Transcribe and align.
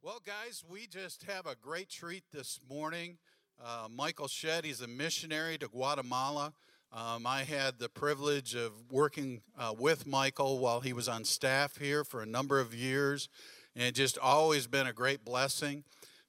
Well, 0.00 0.22
guys, 0.24 0.62
we 0.70 0.86
just 0.86 1.24
have 1.24 1.46
a 1.46 1.56
great 1.56 1.88
treat 1.88 2.22
this 2.32 2.60
morning. 2.70 3.18
Uh, 3.60 3.88
Michael 3.90 4.28
Shead, 4.28 4.64
he's 4.64 4.80
a 4.80 4.86
missionary 4.86 5.58
to 5.58 5.66
Guatemala. 5.66 6.52
Um, 6.92 7.26
I 7.26 7.42
had 7.42 7.80
the 7.80 7.88
privilege 7.88 8.54
of 8.54 8.70
working 8.92 9.40
uh, 9.58 9.74
with 9.76 10.06
Michael 10.06 10.60
while 10.60 10.78
he 10.78 10.92
was 10.92 11.08
on 11.08 11.24
staff 11.24 11.78
here 11.78 12.04
for 12.04 12.22
a 12.22 12.26
number 12.26 12.60
of 12.60 12.72
years, 12.72 13.28
and 13.74 13.92
just 13.92 14.16
always 14.18 14.68
been 14.68 14.86
a 14.86 14.92
great 14.92 15.24
blessing. 15.24 15.82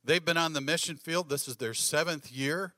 They've 0.04 0.26
been 0.26 0.36
on 0.36 0.54
the 0.54 0.62
mission 0.62 0.96
field. 0.98 1.30
This 1.30 1.48
is 1.48 1.58
their 1.58 1.76
seventh 1.76 2.32
year, 2.32 2.74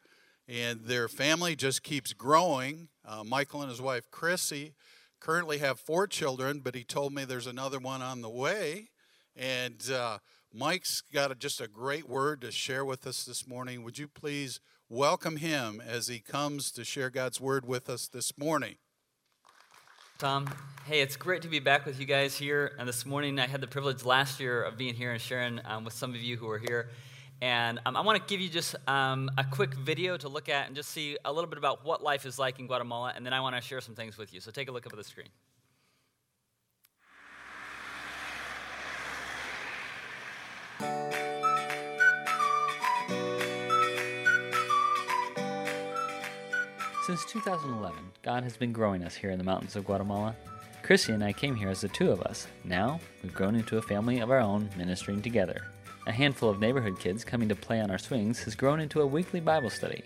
and 0.45 0.81
their 0.81 1.07
family 1.07 1.55
just 1.55 1.83
keeps 1.83 2.11
growing. 2.11 2.89
Uh, 3.05 3.23
Michael 3.23 3.61
and 3.61 3.69
his 3.69 3.81
wife, 3.81 4.11
Chrissy, 4.11 4.73
currently 5.21 5.59
have 5.59 5.79
four 5.79 6.05
children, 6.05 6.59
but 6.59 6.75
he 6.75 6.83
told 6.83 7.13
me 7.13 7.23
there's 7.23 7.47
another 7.47 7.79
one 7.79 8.01
on 8.01 8.21
the 8.21 8.29
way. 8.29 8.89
And 9.37 9.89
uh, 9.89 10.17
Mike's 10.53 11.01
got 11.13 11.31
a, 11.31 11.35
just 11.35 11.61
a 11.61 11.67
great 11.67 12.09
word 12.09 12.41
to 12.41 12.51
share 12.51 12.83
with 12.83 13.07
us 13.07 13.23
this 13.23 13.47
morning. 13.47 13.83
Would 13.83 13.97
you 13.97 14.09
please 14.09 14.59
welcome 14.89 15.37
him 15.37 15.81
as 15.85 16.07
he 16.07 16.19
comes 16.19 16.71
to 16.71 16.83
share 16.83 17.09
God's 17.09 17.39
word 17.39 17.65
with 17.65 17.89
us 17.89 18.09
this 18.09 18.37
morning? 18.37 18.75
Tom, 20.19 20.53
hey, 20.85 20.99
it's 20.99 21.15
great 21.15 21.41
to 21.43 21.47
be 21.47 21.59
back 21.59 21.85
with 21.85 22.01
you 22.01 22.05
guys 22.05 22.35
here. 22.37 22.73
And 22.77 22.87
this 22.87 23.05
morning, 23.05 23.39
I 23.39 23.47
had 23.47 23.61
the 23.61 23.67
privilege 23.67 24.03
last 24.03 24.41
year 24.41 24.61
of 24.61 24.77
being 24.77 24.93
here 24.93 25.13
and 25.13 25.21
sharing 25.21 25.61
um, 25.63 25.85
with 25.85 25.93
some 25.93 26.09
of 26.09 26.21
you 26.21 26.35
who 26.35 26.49
are 26.49 26.59
here. 26.59 26.89
And 27.41 27.79
um, 27.85 27.95
I 27.95 28.01
want 28.01 28.19
to 28.19 28.29
give 28.29 28.41
you 28.41 28.49
just 28.49 28.75
um, 28.89 29.31
a 29.37 29.45
quick 29.45 29.73
video 29.73 30.17
to 30.17 30.27
look 30.27 30.49
at 30.49 30.67
and 30.67 30.75
just 30.75 30.89
see 30.89 31.17
a 31.23 31.31
little 31.31 31.49
bit 31.49 31.59
about 31.59 31.85
what 31.85 32.03
life 32.03 32.25
is 32.25 32.37
like 32.37 32.59
in 32.59 32.67
Guatemala. 32.67 33.13
And 33.15 33.25
then 33.25 33.31
I 33.31 33.39
want 33.39 33.55
to 33.55 33.61
share 33.61 33.79
some 33.79 33.95
things 33.95 34.17
with 34.17 34.33
you. 34.33 34.41
So 34.41 34.51
take 34.51 34.67
a 34.67 34.71
look 34.71 34.85
up 34.85 34.91
at 34.91 34.97
the 34.97 35.03
screen. 35.05 35.29
Since 47.11 47.25
2011, 47.25 47.99
God 48.23 48.43
has 48.43 48.55
been 48.55 48.71
growing 48.71 49.03
us 49.03 49.15
here 49.15 49.31
in 49.31 49.37
the 49.37 49.43
mountains 49.43 49.75
of 49.75 49.83
Guatemala. 49.83 50.33
Chrissy 50.81 51.11
and 51.11 51.21
I 51.21 51.33
came 51.33 51.57
here 51.57 51.67
as 51.67 51.81
the 51.81 51.89
two 51.89 52.09
of 52.09 52.21
us. 52.21 52.47
Now, 52.63 53.01
we've 53.21 53.33
grown 53.33 53.53
into 53.55 53.77
a 53.77 53.81
family 53.81 54.21
of 54.21 54.31
our 54.31 54.39
own, 54.39 54.69
ministering 54.77 55.21
together. 55.21 55.67
A 56.07 56.11
handful 56.13 56.49
of 56.49 56.61
neighborhood 56.61 57.01
kids 57.01 57.25
coming 57.25 57.49
to 57.49 57.55
play 57.55 57.81
on 57.81 57.91
our 57.91 57.97
swings 57.97 58.41
has 58.43 58.55
grown 58.55 58.79
into 58.79 59.01
a 59.01 59.05
weekly 59.05 59.41
Bible 59.41 59.69
study. 59.69 60.01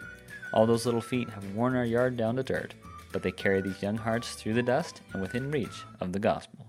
All 0.51 0.65
those 0.65 0.87
little 0.87 0.99
feet 0.99 1.29
have 1.29 1.53
worn 1.53 1.75
our 1.75 1.85
yard 1.85 2.17
down 2.17 2.37
to 2.37 2.43
dirt, 2.43 2.73
but 3.11 3.21
they 3.21 3.31
carry 3.31 3.61
these 3.61 3.83
young 3.83 3.97
hearts 3.97 4.33
through 4.33 4.55
the 4.55 4.63
dust 4.63 5.01
and 5.13 5.21
within 5.21 5.51
reach 5.51 5.83
of 6.01 6.11
the 6.11 6.17
gospel. 6.17 6.64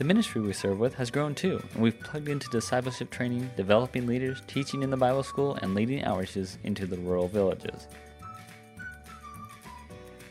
The 0.00 0.06
ministry 0.06 0.40
we 0.40 0.54
serve 0.54 0.78
with 0.78 0.94
has 0.94 1.10
grown 1.10 1.34
too, 1.34 1.62
and 1.74 1.82
we've 1.82 2.00
plugged 2.00 2.30
into 2.30 2.48
discipleship 2.48 3.10
training, 3.10 3.50
developing 3.54 4.06
leaders, 4.06 4.40
teaching 4.46 4.82
in 4.82 4.88
the 4.88 4.96
Bible 4.96 5.22
school, 5.22 5.56
and 5.56 5.74
leading 5.74 6.02
outreaches 6.04 6.56
into 6.64 6.86
the 6.86 6.96
rural 6.96 7.28
villages. 7.28 7.86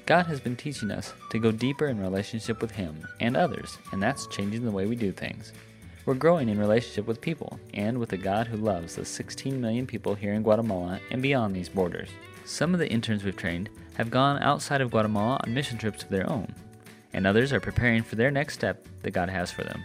God 0.07 0.25
has 0.25 0.39
been 0.39 0.55
teaching 0.55 0.89
us 0.89 1.13
to 1.29 1.37
go 1.37 1.51
deeper 1.51 1.85
in 1.85 2.01
relationship 2.01 2.63
with 2.63 2.71
Him 2.71 3.07
and 3.19 3.37
others, 3.37 3.77
and 3.91 4.01
that's 4.01 4.25
changing 4.25 4.65
the 4.65 4.71
way 4.71 4.87
we 4.87 4.95
do 4.95 5.11
things. 5.11 5.53
We're 6.03 6.15
growing 6.15 6.49
in 6.49 6.57
relationship 6.57 7.05
with 7.05 7.21
people 7.21 7.59
and 7.75 7.99
with 7.99 8.11
a 8.13 8.17
God 8.17 8.47
who 8.47 8.57
loves 8.57 8.95
the 8.95 9.05
16 9.05 9.61
million 9.61 9.85
people 9.85 10.15
here 10.15 10.33
in 10.33 10.41
Guatemala 10.41 10.99
and 11.11 11.21
beyond 11.21 11.55
these 11.55 11.69
borders. 11.69 12.09
Some 12.43 12.73
of 12.73 12.79
the 12.79 12.89
interns 12.89 13.23
we've 13.23 13.37
trained 13.37 13.69
have 13.97 14.09
gone 14.09 14.41
outside 14.41 14.81
of 14.81 14.89
Guatemala 14.89 15.39
on 15.45 15.53
mission 15.53 15.77
trips 15.77 16.01
of 16.01 16.09
their 16.09 16.27
own, 16.27 16.55
and 17.13 17.25
others 17.25 17.51
are 17.53 17.59
preparing 17.59 18.03
for 18.03 18.15
their 18.15 18.31
next 18.31 18.53
step 18.55 18.85
that 19.03 19.11
God 19.11 19.29
has 19.29 19.51
for 19.51 19.63
them. 19.63 19.81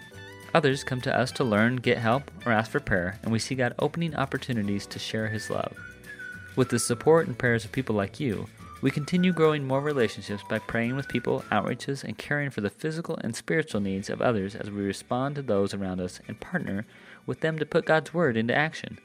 Others 0.54 0.84
come 0.84 1.00
to 1.00 1.16
us 1.16 1.32
to 1.32 1.44
learn, 1.44 1.76
get 1.76 1.98
help, 1.98 2.30
or 2.46 2.52
ask 2.52 2.70
for 2.70 2.80
prayer, 2.80 3.18
and 3.22 3.32
we 3.32 3.38
see 3.38 3.54
God 3.54 3.74
opening 3.78 4.14
opportunities 4.14 4.86
to 4.86 4.98
share 4.98 5.26
His 5.26 5.50
love. 5.50 5.76
With 6.54 6.68
the 6.68 6.78
support 6.78 7.26
and 7.26 7.36
prayers 7.36 7.64
of 7.64 7.72
people 7.72 7.96
like 7.96 8.20
you, 8.20 8.46
we 8.80 8.90
continue 8.90 9.32
growing 9.32 9.66
more 9.66 9.80
relationships 9.80 10.44
by 10.48 10.58
praying 10.58 10.94
with 10.94 11.08
people, 11.08 11.42
outreaches, 11.50 12.04
and 12.04 12.18
caring 12.18 12.50
for 12.50 12.60
the 12.60 12.70
physical 12.70 13.16
and 13.22 13.34
spiritual 13.34 13.80
needs 13.80 14.10
of 14.10 14.20
others 14.20 14.54
as 14.54 14.70
we 14.70 14.82
respond 14.82 15.34
to 15.34 15.42
those 15.42 15.74
around 15.74 16.00
us 16.00 16.20
and 16.28 16.38
partner 16.38 16.86
with 17.26 17.40
them 17.40 17.58
to 17.58 17.66
put 17.66 17.86
God's 17.86 18.14
Word 18.14 18.36
into 18.36 18.54
action. 18.54 18.98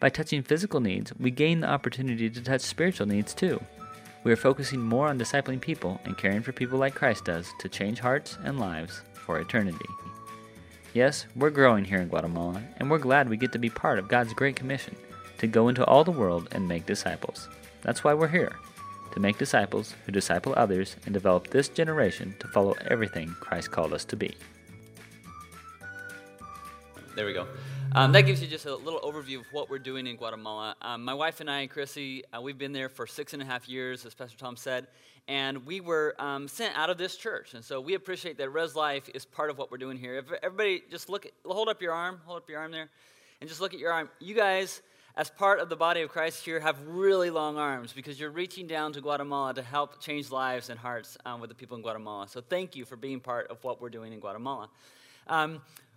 By 0.00 0.08
touching 0.08 0.42
physical 0.42 0.80
needs, 0.80 1.12
we 1.18 1.30
gain 1.30 1.60
the 1.60 1.68
opportunity 1.68 2.30
to 2.30 2.40
touch 2.40 2.62
spiritual 2.62 3.06
needs 3.06 3.34
too. 3.34 3.60
We 4.24 4.32
are 4.32 4.36
focusing 4.36 4.80
more 4.80 5.08
on 5.08 5.18
discipling 5.18 5.60
people 5.60 6.00
and 6.04 6.18
caring 6.18 6.42
for 6.42 6.52
people 6.52 6.78
like 6.78 6.94
Christ 6.94 7.24
does 7.24 7.52
to 7.60 7.68
change 7.68 8.00
hearts 8.00 8.36
and 8.44 8.58
lives 8.58 9.02
for 9.14 9.38
eternity. 9.40 9.86
Yes, 10.92 11.26
we're 11.36 11.50
growing 11.50 11.84
here 11.84 12.00
in 12.00 12.08
Guatemala, 12.08 12.62
and 12.78 12.90
we're 12.90 12.98
glad 12.98 13.28
we 13.28 13.36
get 13.36 13.52
to 13.52 13.58
be 13.58 13.70
part 13.70 13.98
of 13.98 14.08
God's 14.08 14.32
Great 14.32 14.56
Commission 14.56 14.96
to 15.38 15.46
go 15.46 15.68
into 15.68 15.84
all 15.84 16.02
the 16.02 16.10
world 16.10 16.48
and 16.52 16.66
make 16.66 16.86
disciples. 16.86 17.48
That's 17.82 18.02
why 18.02 18.14
we're 18.14 18.28
here, 18.28 18.56
to 19.12 19.20
make 19.20 19.38
disciples 19.38 19.94
who 20.04 20.12
disciple 20.12 20.54
others 20.56 20.96
and 21.04 21.14
develop 21.14 21.48
this 21.48 21.68
generation 21.68 22.34
to 22.40 22.48
follow 22.48 22.74
everything 22.88 23.36
Christ 23.40 23.70
called 23.70 23.92
us 23.92 24.04
to 24.06 24.16
be. 24.16 24.34
There 27.14 27.26
we 27.26 27.32
go. 27.32 27.46
Um, 27.94 28.12
that 28.12 28.22
gives 28.22 28.42
you 28.42 28.46
just 28.46 28.66
a 28.66 28.76
little 28.76 29.00
overview 29.00 29.40
of 29.40 29.46
what 29.50 29.70
we're 29.70 29.78
doing 29.78 30.06
in 30.06 30.16
Guatemala. 30.16 30.76
Um, 30.82 31.04
my 31.04 31.14
wife 31.14 31.40
and 31.40 31.50
I, 31.50 31.66
Chrissy, 31.66 32.22
uh, 32.32 32.40
we've 32.40 32.58
been 32.58 32.72
there 32.72 32.90
for 32.90 33.06
six 33.06 33.32
and 33.32 33.40
a 33.40 33.46
half 33.46 33.66
years, 33.66 34.04
as 34.04 34.12
Pastor 34.12 34.36
Tom 34.36 34.56
said, 34.56 34.88
and 35.26 35.64
we 35.64 35.80
were 35.80 36.14
um, 36.18 36.48
sent 36.48 36.76
out 36.76 36.90
of 36.90 36.98
this 36.98 37.16
church. 37.16 37.54
And 37.54 37.64
so 37.64 37.80
we 37.80 37.94
appreciate 37.94 38.36
that 38.38 38.50
Res 38.50 38.76
Life 38.76 39.08
is 39.14 39.24
part 39.24 39.48
of 39.48 39.56
what 39.56 39.70
we're 39.70 39.78
doing 39.78 39.96
here. 39.96 40.22
Everybody, 40.42 40.82
just 40.90 41.08
look, 41.08 41.26
hold 41.46 41.68
up 41.68 41.80
your 41.80 41.92
arm, 41.94 42.20
hold 42.26 42.36
up 42.42 42.50
your 42.50 42.60
arm 42.60 42.72
there, 42.72 42.90
and 43.40 43.48
just 43.48 43.60
look 43.60 43.72
at 43.72 43.80
your 43.80 43.90
arm. 43.90 44.10
You 44.20 44.34
guys, 44.34 44.82
as 45.16 45.30
part 45.30 45.58
of 45.58 45.70
the 45.70 45.76
body 45.76 46.02
of 46.02 46.10
Christ 46.10 46.44
here, 46.44 46.60
have 46.60 46.76
really 46.86 47.30
long 47.30 47.56
arms 47.56 47.94
because 47.94 48.20
you're 48.20 48.30
reaching 48.30 48.66
down 48.66 48.92
to 48.92 49.00
Guatemala 49.00 49.54
to 49.54 49.62
help 49.62 49.98
change 50.00 50.30
lives 50.30 50.68
and 50.68 50.78
hearts 50.78 51.16
um, 51.24 51.40
with 51.40 51.48
the 51.48 51.56
people 51.56 51.76
in 51.76 51.82
Guatemala. 51.82 52.28
So 52.28 52.42
thank 52.42 52.76
you 52.76 52.84
for 52.84 52.96
being 52.96 53.18
part 53.18 53.48
of 53.48 53.64
what 53.64 53.80
we're 53.80 53.88
doing 53.88 54.12
in 54.12 54.20
Guatemala. 54.20 54.68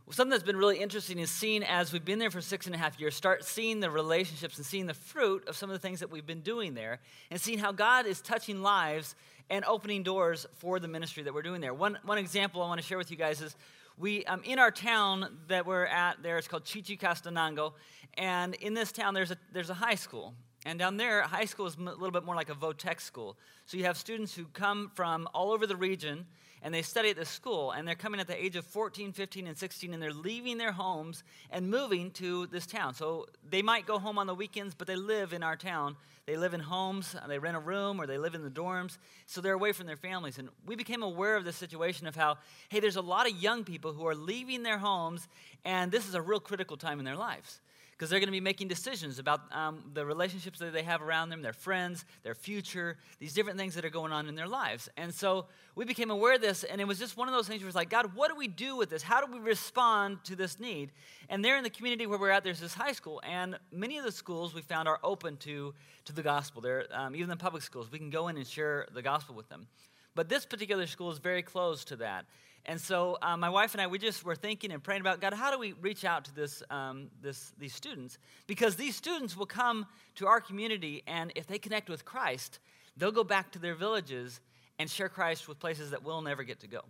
Something 0.09 0.31
that's 0.31 0.44
been 0.44 0.57
really 0.57 0.79
interesting 0.79 1.19
is 1.19 1.31
seeing 1.31 1.63
as 1.63 1.94
we've 1.94 2.03
been 2.03 2.19
there 2.19 2.31
for 2.31 2.41
six 2.41 2.66
and 2.66 2.75
a 2.75 2.78
half 2.78 3.00
years, 3.00 3.16
start 3.16 3.45
seeing 3.45 3.79
the 3.79 3.89
relationships 3.89 4.57
and 4.57 4.66
seeing 4.66 4.85
the 4.85 4.94
fruit 4.94 5.47
of 5.47 5.56
some 5.56 5.69
of 5.69 5.73
the 5.73 5.79
things 5.79 6.01
that 6.01 6.12
we've 6.12 6.25
been 6.25 6.41
doing 6.41 6.73
there, 6.73 7.00
and 7.29 7.39
seeing 7.39 7.59
how 7.59 7.72
God 7.72 8.06
is 8.06 8.19
touching 8.19 8.61
lives 8.61 9.16
and 9.50 9.63
opening 9.66 10.03
doors 10.03 10.45
for 10.57 10.79
the 10.79 10.88
ministry 10.88 11.23
that 11.23 11.34
we're 11.34 11.41
doing 11.41 11.61
there. 11.61 11.73
One, 11.73 11.97
one 12.03 12.17
example 12.17 12.61
I 12.61 12.67
want 12.67 12.81
to 12.81 12.85
share 12.85 12.97
with 12.97 13.09
you 13.09 13.16
guys 13.16 13.41
is 13.41 13.56
we 13.97 14.25
um, 14.25 14.41
in 14.44 14.59
our 14.59 14.72
town 14.72 15.38
that 15.47 15.66
we're 15.66 15.85
at 15.85 16.22
there, 16.23 16.38
it's 16.38 16.47
called 16.47 16.66
Chichicastenango, 16.66 17.73
and 18.16 18.56
in 18.56 18.73
this 18.73 18.91
town 18.91 19.13
there's 19.13 19.31
a 19.31 19.38
there's 19.53 19.69
a 19.69 19.75
high 19.75 19.95
school. 19.95 20.34
And 20.66 20.78
down 20.78 20.97
there, 20.97 21.23
high 21.23 21.45
school 21.45 21.66
is 21.66 21.75
a 21.75 21.81
little 21.81 22.11
bit 22.11 22.23
more 22.23 22.35
like 22.35 22.50
a 22.50 22.53
vo-tech 22.53 23.01
school. 23.01 23.35
So 23.66 23.78
you 23.78 23.85
have 23.85 23.97
students 23.97 24.35
who 24.35 24.45
come 24.45 24.91
from 24.94 25.28
all 25.34 25.51
over 25.51 25.66
the 25.66 25.75
region 25.75 26.28
and 26.63 26.73
they 26.73 26.81
study 26.81 27.09
at 27.09 27.16
the 27.16 27.25
school 27.25 27.72
and 27.72 27.88
they're 27.88 27.95
coming 27.95 28.19
at 28.19 28.27
the 28.27 28.44
age 28.44 28.55
of 28.55 28.66
14 28.66 29.11
15 29.11 29.47
and 29.47 29.57
16 29.57 29.94
and 29.94 30.01
they're 30.01 30.13
leaving 30.13 30.57
their 30.57 30.72
homes 30.72 31.23
and 31.49 31.69
moving 31.69 32.11
to 32.11 32.47
this 32.47 32.66
town. 32.66 32.94
So 32.94 33.27
they 33.49 33.61
might 33.61 33.85
go 33.85 33.99
home 33.99 34.17
on 34.17 34.27
the 34.27 34.35
weekends 34.35 34.75
but 34.75 34.88
they 34.88 34.95
live 34.95 35.33
in 35.33 35.44
our 35.44 35.55
town. 35.55 35.95
They 36.25 36.38
live 36.38 36.53
in 36.53 36.59
homes 36.59 37.16
uh, 37.16 37.27
they 37.27 37.39
rent 37.39 37.57
a 37.57 37.59
room 37.59 37.99
or 37.99 38.05
they 38.05 38.17
live 38.17 38.35
in 38.35 38.44
the 38.44 38.49
dorms. 38.49 38.97
So 39.25 39.41
they're 39.41 39.53
away 39.53 39.72
from 39.72 39.88
their 39.88 39.97
families. 39.97 40.38
And 40.38 40.49
we 40.66 40.75
became 40.75 41.03
aware 41.03 41.35
of 41.35 41.45
this 41.45 41.55
situation 41.55 42.07
of 42.07 42.16
how 42.16 42.38
hey 42.69 42.79
there's 42.79 42.95
a 42.95 43.01
lot 43.01 43.29
of 43.29 43.35
young 43.35 43.63
people 43.63 43.93
who 43.93 44.05
are 44.07 44.16
leaving 44.16 44.63
their 44.63 44.78
homes 44.78 45.28
and 45.66 45.91
this 45.91 46.07
is 46.07 46.16
a 46.16 46.22
real 46.22 46.39
critical 46.39 46.78
time 46.78 46.99
in 46.99 47.05
their 47.05 47.16
lives 47.16 47.61
because 48.01 48.09
they're 48.09 48.19
going 48.19 48.29
to 48.29 48.31
be 48.31 48.41
making 48.41 48.67
decisions 48.67 49.19
about 49.19 49.41
um, 49.51 49.84
the 49.94 50.03
relationships 50.03 50.57
that 50.57 50.73
they 50.73 50.81
have 50.81 51.03
around 51.03 51.29
them, 51.29 51.44
their 51.44 51.53
friends, 51.53 52.03
their 52.23 52.34
future, 52.34 52.97
these 53.19 53.31
different 53.31 53.59
things 53.59 53.75
that 53.75 53.85
are 53.85 53.91
going 53.91 54.12
on 54.12 54.28
in 54.28 54.34
their 54.34 54.47
lives. 54.47 54.89
And 54.97 55.13
so 55.13 55.45
we 55.75 55.85
became 55.85 56.09
aware 56.09 56.34
of 56.34 56.41
this, 56.41 56.63
and 56.63 56.81
it 56.81 56.88
was 56.88 56.97
just 56.97 57.16
one 57.16 57.28
of 57.28 57.35
those 57.35 57.47
things 57.47 57.61
where 57.61 57.67
it's 57.67 57.75
like, 57.75 57.91
God, 57.91 58.16
what 58.16 58.31
do 58.31 58.35
we 58.35 58.47
do 58.47 58.75
with 58.75 58.90
this? 58.90 59.03
How 59.03 59.23
do 59.23 59.31
we 59.31 59.38
respond 59.38 60.17
to 60.23 60.35
this 60.35 60.59
need? 60.59 60.94
And 61.29 61.46
there 61.46 61.58
in 61.58 61.64
the 61.64 61.70
community 61.70 62.08
where 62.08 62.17
we're 62.17 62.31
at, 62.31 62.43
there's 62.43 62.59
this 62.59 62.73
high 62.73 62.93
school, 62.93 63.22
and 63.23 63.59
many 63.72 63.99
of 63.99 64.03
the 64.03 64.11
schools 64.11 64.55
we 64.55 64.64
found 64.64 64.87
are 64.87 64.97
open 65.03 65.37
to, 65.37 65.75
to 66.05 66.11
the 66.11 66.23
gospel. 66.23 66.59
There, 66.59 66.85
um, 66.91 67.16
even 67.16 67.29
the 67.29 67.37
public 67.37 67.61
schools, 67.61 67.91
we 67.91 67.99
can 67.99 68.09
go 68.09 68.29
in 68.29 68.37
and 68.37 68.47
share 68.47 68.87
the 68.96 69.03
gospel 69.03 69.35
with 69.35 69.47
them. 69.47 69.67
But 70.16 70.28
this 70.28 70.43
particular 70.43 70.87
school 70.87 71.11
is 71.11 71.20
very 71.20 71.43
close 71.43 71.85
to 71.85 71.97
that. 71.97 72.25
And 72.66 72.79
so 72.79 73.17
uh, 73.22 73.35
my 73.37 73.49
wife 73.49 73.73
and 73.73 73.81
I, 73.81 73.87
we 73.87 73.97
just 73.97 74.23
were 74.23 74.35
thinking 74.35 74.72
and 74.72 74.84
praying 74.84 75.02
about 75.02 75.19
God, 75.19 75.34
how 75.34 75.52
do 75.52 75.58
we 75.58 75.73
reach 75.73 76.05
out 76.05 76.25
to 76.25 76.35
this, 76.35 76.61
um, 76.69 77.09
this, 77.22 77.53
these 77.58 77.73
students? 77.73 78.19
Because 78.46 78.75
these 78.75 78.96
students 78.96 79.35
will 79.35 79.47
come 79.47 79.87
to 80.16 80.28
our 80.28 80.40
community, 80.40 81.03
and 81.08 81.31
if 81.35 81.47
they 81.47 81.58
connect 81.58 81.90
with 81.90 82.05
Christ, 82.05 82.59
they'll 82.97 83.11
go 83.11 83.23
back 83.23 83.52
to 83.53 83.59
their 83.59 83.73
villages 83.73 84.40
and 84.78 84.90
share 84.90 85.09
Christ 85.09 85.47
with 85.47 85.59
places 85.59 85.91
that 85.91 86.03
we'll 86.03 86.22
never 86.22 86.43
get 86.43 86.59
to 86.59 86.67
go. 86.67 86.81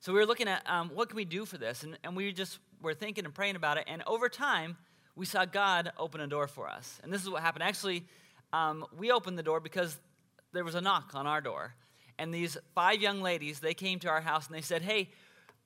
So 0.00 0.12
we 0.12 0.18
were 0.18 0.26
looking 0.26 0.48
at 0.48 0.68
um, 0.68 0.90
what 0.94 1.08
can 1.08 1.16
we 1.16 1.24
do 1.24 1.44
for 1.44 1.58
this, 1.58 1.82
and, 1.82 1.96
and 2.02 2.16
we 2.16 2.32
just 2.32 2.58
were 2.82 2.94
thinking 2.94 3.24
and 3.24 3.34
praying 3.34 3.56
about 3.56 3.76
it. 3.76 3.84
And 3.86 4.02
over 4.06 4.28
time, 4.28 4.76
we 5.14 5.26
saw 5.26 5.44
God 5.44 5.92
open 5.98 6.20
a 6.20 6.26
door 6.26 6.46
for 6.46 6.68
us. 6.68 6.98
And 7.02 7.12
this 7.12 7.22
is 7.22 7.28
what 7.28 7.42
happened. 7.42 7.62
Actually, 7.62 8.06
um, 8.52 8.84
we 8.96 9.12
opened 9.12 9.38
the 9.38 9.42
door 9.42 9.60
because 9.60 9.96
there 10.52 10.64
was 10.64 10.74
a 10.74 10.80
knock 10.80 11.12
on 11.14 11.26
our 11.26 11.40
door 11.40 11.74
and 12.20 12.32
these 12.32 12.56
five 12.74 13.00
young 13.00 13.20
ladies 13.20 13.58
they 13.58 13.74
came 13.74 13.98
to 13.98 14.08
our 14.08 14.20
house 14.20 14.46
and 14.46 14.54
they 14.54 14.62
said 14.62 14.82
hey 14.82 15.08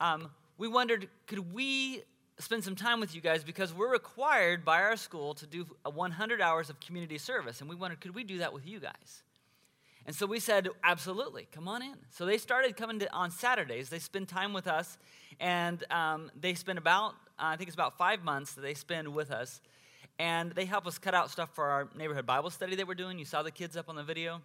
um, 0.00 0.30
we 0.56 0.68
wondered 0.68 1.08
could 1.26 1.52
we 1.52 2.02
spend 2.38 2.64
some 2.64 2.74
time 2.74 3.00
with 3.00 3.14
you 3.14 3.20
guys 3.20 3.44
because 3.44 3.72
we're 3.72 3.90
required 3.90 4.64
by 4.64 4.82
our 4.82 4.96
school 4.96 5.34
to 5.34 5.46
do 5.46 5.66
100 5.84 6.40
hours 6.40 6.68
of 6.68 6.80
community 6.80 7.18
service. 7.18 7.60
And 7.60 7.70
we 7.70 7.76
wondered, 7.76 8.00
could 8.00 8.14
we 8.14 8.24
do 8.24 8.38
that 8.38 8.52
with 8.52 8.66
you 8.66 8.80
guys? 8.80 9.22
And 10.06 10.14
so 10.14 10.26
we 10.26 10.40
said, 10.40 10.68
absolutely, 10.82 11.48
come 11.50 11.68
on 11.68 11.82
in. 11.82 11.94
So 12.10 12.26
they 12.26 12.36
started 12.36 12.76
coming 12.76 12.98
to, 12.98 13.12
on 13.12 13.30
Saturdays. 13.30 13.88
They 13.88 13.98
spend 13.98 14.28
time 14.28 14.52
with 14.52 14.66
us, 14.66 14.98
and 15.40 15.82
um, 15.90 16.30
they 16.38 16.54
spend 16.54 16.76
about, 16.76 17.12
uh, 17.38 17.46
I 17.46 17.56
think 17.56 17.68
it's 17.68 17.74
about 17.74 17.96
five 17.96 18.22
months 18.22 18.52
that 18.54 18.60
they 18.60 18.74
spend 18.74 19.08
with 19.08 19.30
us. 19.30 19.62
And 20.18 20.52
they 20.52 20.66
help 20.66 20.86
us 20.86 20.98
cut 20.98 21.14
out 21.14 21.30
stuff 21.30 21.50
for 21.54 21.64
our 21.64 21.88
neighborhood 21.96 22.26
Bible 22.26 22.50
study 22.50 22.76
that 22.76 22.86
we're 22.86 22.94
doing. 22.94 23.18
You 23.18 23.24
saw 23.24 23.42
the 23.42 23.50
kids 23.50 23.76
up 23.76 23.88
on 23.88 23.96
the 23.96 24.02
video. 24.02 24.42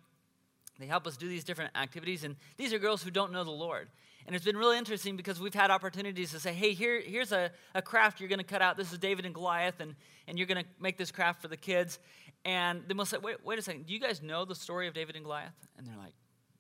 They 0.79 0.87
help 0.87 1.05
us 1.05 1.17
do 1.17 1.27
these 1.27 1.43
different 1.43 1.75
activities. 1.75 2.23
And 2.23 2.35
these 2.57 2.73
are 2.73 2.79
girls 2.79 3.03
who 3.03 3.11
don't 3.11 3.31
know 3.31 3.43
the 3.43 3.51
Lord. 3.51 3.89
And 4.25 4.35
it's 4.35 4.45
been 4.45 4.57
really 4.57 4.77
interesting 4.77 5.17
because 5.17 5.39
we've 5.39 5.53
had 5.53 5.71
opportunities 5.71 6.31
to 6.31 6.39
say, 6.39 6.53
hey, 6.53 6.73
here, 6.73 7.01
here's 7.01 7.31
a, 7.31 7.51
a 7.75 7.81
craft 7.81 8.19
you're 8.19 8.29
going 8.29 8.39
to 8.39 8.45
cut 8.45 8.61
out. 8.61 8.77
This 8.77 8.91
is 8.93 8.99
David 8.99 9.25
and 9.25 9.33
Goliath, 9.33 9.79
and, 9.79 9.95
and 10.27 10.37
you're 10.37 10.47
going 10.47 10.63
to 10.63 10.69
make 10.79 10.97
this 10.97 11.11
craft 11.11 11.41
for 11.41 11.47
the 11.47 11.57
kids. 11.57 11.99
And 12.45 12.83
then 12.87 12.95
we'll 12.95 13.05
say, 13.05 13.17
wait, 13.17 13.37
wait 13.43 13.59
a 13.59 13.61
second, 13.61 13.87
do 13.87 13.93
you 13.93 13.99
guys 13.99 14.21
know 14.21 14.45
the 14.45 14.55
story 14.55 14.87
of 14.87 14.93
David 14.93 15.15
and 15.15 15.25
Goliath? 15.25 15.53
And 15.77 15.87
they're 15.87 15.97
like, 15.97 16.13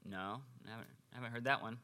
no, 0.03 0.41
I 0.67 0.71
haven't, 0.71 0.87
I 1.13 1.15
haven't 1.15 1.31
heard 1.31 1.43
that 1.45 1.61
one. 1.61 1.77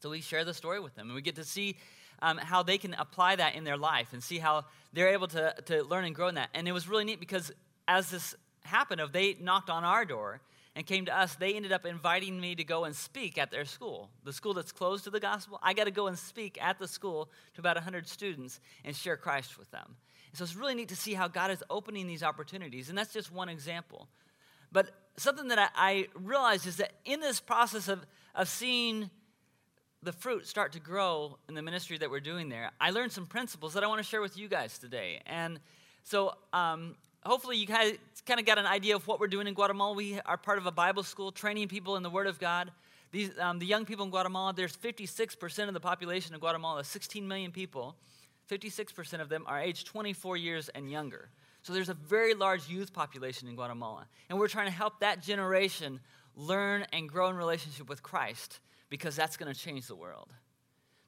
So 0.00 0.10
we 0.10 0.20
share 0.20 0.44
the 0.44 0.54
story 0.54 0.80
with 0.80 0.94
them, 0.94 1.06
and 1.06 1.14
we 1.14 1.22
get 1.22 1.36
to 1.36 1.44
see 1.44 1.76
um, 2.22 2.38
how 2.38 2.62
they 2.62 2.78
can 2.78 2.94
apply 2.94 3.36
that 3.36 3.54
in 3.54 3.64
their 3.64 3.76
life 3.76 4.12
and 4.12 4.22
see 4.22 4.38
how 4.38 4.64
they're 4.92 5.10
able 5.10 5.28
to, 5.28 5.54
to 5.66 5.84
learn 5.84 6.04
and 6.04 6.14
grow 6.14 6.28
in 6.28 6.34
that. 6.36 6.48
And 6.54 6.66
it 6.66 6.72
was 6.72 6.88
really 6.88 7.04
neat 7.04 7.20
because 7.20 7.52
as 7.86 8.10
this 8.10 8.34
happened, 8.64 9.00
of 9.00 9.12
they 9.12 9.36
knocked 9.40 9.68
on 9.68 9.84
our 9.84 10.04
door 10.04 10.40
and 10.76 10.84
came 10.86 11.04
to 11.06 11.16
us, 11.16 11.36
they 11.36 11.54
ended 11.54 11.72
up 11.72 11.86
inviting 11.86 12.40
me 12.40 12.54
to 12.56 12.64
go 12.64 12.84
and 12.84 12.96
speak 12.96 13.38
at 13.38 13.50
their 13.50 13.64
school. 13.64 14.10
The 14.24 14.32
school 14.32 14.54
that's 14.54 14.72
closed 14.72 15.04
to 15.04 15.10
the 15.10 15.20
gospel, 15.20 15.60
I 15.62 15.72
got 15.72 15.84
to 15.84 15.92
go 15.92 16.08
and 16.08 16.18
speak 16.18 16.58
at 16.60 16.78
the 16.78 16.88
school 16.88 17.30
to 17.54 17.60
about 17.60 17.76
100 17.76 18.08
students 18.08 18.60
and 18.84 18.94
share 18.94 19.16
Christ 19.16 19.58
with 19.58 19.70
them. 19.70 19.96
And 20.30 20.38
so 20.38 20.42
it's 20.42 20.56
really 20.56 20.74
neat 20.74 20.88
to 20.88 20.96
see 20.96 21.14
how 21.14 21.28
God 21.28 21.52
is 21.52 21.62
opening 21.70 22.08
these 22.08 22.24
opportunities. 22.24 22.88
And 22.88 22.98
that's 22.98 23.12
just 23.12 23.32
one 23.32 23.48
example. 23.48 24.08
But 24.72 24.90
something 25.16 25.48
that 25.48 25.58
I, 25.58 25.68
I 25.76 26.08
realized 26.14 26.66
is 26.66 26.78
that 26.78 26.92
in 27.04 27.20
this 27.20 27.38
process 27.38 27.86
of, 27.86 28.04
of 28.34 28.48
seeing 28.48 29.10
the 30.02 30.12
fruit 30.12 30.46
start 30.46 30.72
to 30.72 30.80
grow 30.80 31.38
in 31.48 31.54
the 31.54 31.62
ministry 31.62 31.96
that 31.98 32.10
we're 32.10 32.18
doing 32.18 32.48
there, 32.48 32.72
I 32.80 32.90
learned 32.90 33.12
some 33.12 33.26
principles 33.26 33.74
that 33.74 33.84
I 33.84 33.86
want 33.86 34.02
to 34.02 34.08
share 34.08 34.20
with 34.20 34.36
you 34.36 34.48
guys 34.48 34.76
today. 34.78 35.20
And 35.26 35.60
so 36.02 36.34
um, 36.52 36.96
hopefully 37.24 37.56
you 37.56 37.66
guys 37.66 37.96
kind 38.26 38.40
of 38.40 38.46
got 38.46 38.58
an 38.58 38.66
idea 38.66 38.96
of 38.96 39.06
what 39.06 39.20
we're 39.20 39.26
doing 39.26 39.46
in 39.46 39.54
Guatemala. 39.54 39.94
We 39.94 40.20
are 40.26 40.36
part 40.36 40.58
of 40.58 40.66
a 40.66 40.72
Bible 40.72 41.02
school 41.02 41.32
training 41.32 41.68
people 41.68 41.96
in 41.96 42.02
the 42.02 42.10
Word 42.10 42.26
of 42.26 42.38
God. 42.38 42.70
These, 43.12 43.30
um, 43.38 43.58
the 43.58 43.66
young 43.66 43.84
people 43.84 44.04
in 44.04 44.10
Guatemala, 44.10 44.52
there's 44.54 44.76
56% 44.76 45.68
of 45.68 45.74
the 45.74 45.80
population 45.80 46.34
of 46.34 46.40
Guatemala, 46.40 46.84
16 46.84 47.26
million 47.26 47.52
people. 47.52 47.96
56% 48.50 49.20
of 49.20 49.28
them 49.28 49.44
are 49.46 49.60
aged 49.60 49.86
24 49.86 50.36
years 50.36 50.68
and 50.70 50.90
younger. 50.90 51.28
So 51.62 51.72
there's 51.72 51.88
a 51.88 51.94
very 51.94 52.34
large 52.34 52.68
youth 52.68 52.92
population 52.92 53.48
in 53.48 53.54
Guatemala. 53.54 54.06
And 54.28 54.38
we're 54.38 54.48
trying 54.48 54.66
to 54.66 54.72
help 54.72 55.00
that 55.00 55.22
generation 55.22 56.00
learn 56.36 56.84
and 56.92 57.08
grow 57.08 57.28
in 57.28 57.36
relationship 57.36 57.88
with 57.88 58.02
Christ 58.02 58.60
because 58.90 59.16
that's 59.16 59.36
going 59.36 59.52
to 59.52 59.58
change 59.58 59.86
the 59.86 59.94
world. 59.94 60.32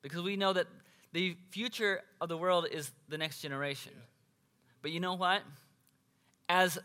Because 0.00 0.22
we 0.22 0.36
know 0.36 0.52
that 0.52 0.66
the 1.12 1.36
future 1.50 2.00
of 2.20 2.28
the 2.28 2.36
world 2.36 2.68
is 2.70 2.90
the 3.08 3.18
next 3.18 3.40
generation. 3.40 3.92
But 4.80 4.92
you 4.92 5.00
know 5.00 5.14
what? 5.14 5.42
As 6.48 6.78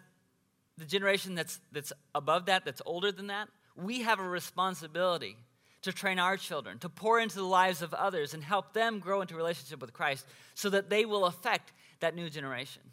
the 0.78 0.86
generation 0.86 1.36
that's, 1.36 1.60
that's 1.72 1.94
above 2.16 2.46
that, 2.48 2.66
that's 2.66 2.81
older 2.86 3.12
than 3.12 3.28
that, 3.28 3.48
we 3.75 4.02
have 4.02 4.19
a 4.19 4.28
responsibility 4.28 5.38
to 5.84 5.92
train 5.92 6.19
our 6.19 6.38
children, 6.38 6.78
to 6.80 6.90
pour 6.90 7.19
into 7.19 7.36
the 7.36 7.44
lives 7.44 7.81
of 7.81 7.94
others 7.94 8.34
and 8.34 8.44
help 8.44 8.74
them 8.74 9.00
grow 9.00 9.22
into 9.22 9.36
relationship 9.36 9.81
with 9.81 9.94
Christ 9.94 10.25
so 10.54 10.69
that 10.69 10.90
they 10.90 11.06
will 11.06 11.25
affect 11.25 11.72
that 12.00 12.16
new 12.16 12.30
generation. 12.30 12.84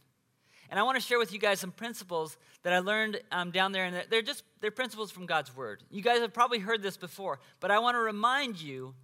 And 0.70 0.79
I 0.79 0.82
want 0.82 0.97
to 0.97 1.03
share 1.03 1.19
with 1.19 1.32
you 1.32 1.38
guys 1.38 1.61
some 1.61 1.70
principles 1.70 2.37
that 2.62 2.73
I 2.73 2.81
learned 2.81 3.20
um, 3.32 3.50
down 3.50 3.73
there, 3.73 3.85
and 3.85 4.05
they're 4.11 4.23
just 4.23 4.43
they're 4.61 4.70
principles 4.70 5.11
from 5.11 5.25
God's 5.25 5.55
Word. 5.56 5.82
You 5.91 6.03
guys 6.03 6.20
have 6.20 6.35
probably 6.35 6.59
heard 6.59 6.82
this 6.82 6.99
before, 6.99 7.41
but 7.61 7.70
I 7.70 7.79
want 7.79 7.94
to 7.94 8.00
remind 8.00 8.61
you 8.61 8.94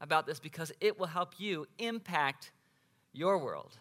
about 0.00 0.26
this 0.26 0.38
because 0.38 0.70
it 0.80 0.98
will 0.98 1.06
help 1.06 1.34
you 1.38 1.66
impact 1.78 2.50
your 3.14 3.38
world. 3.38 3.74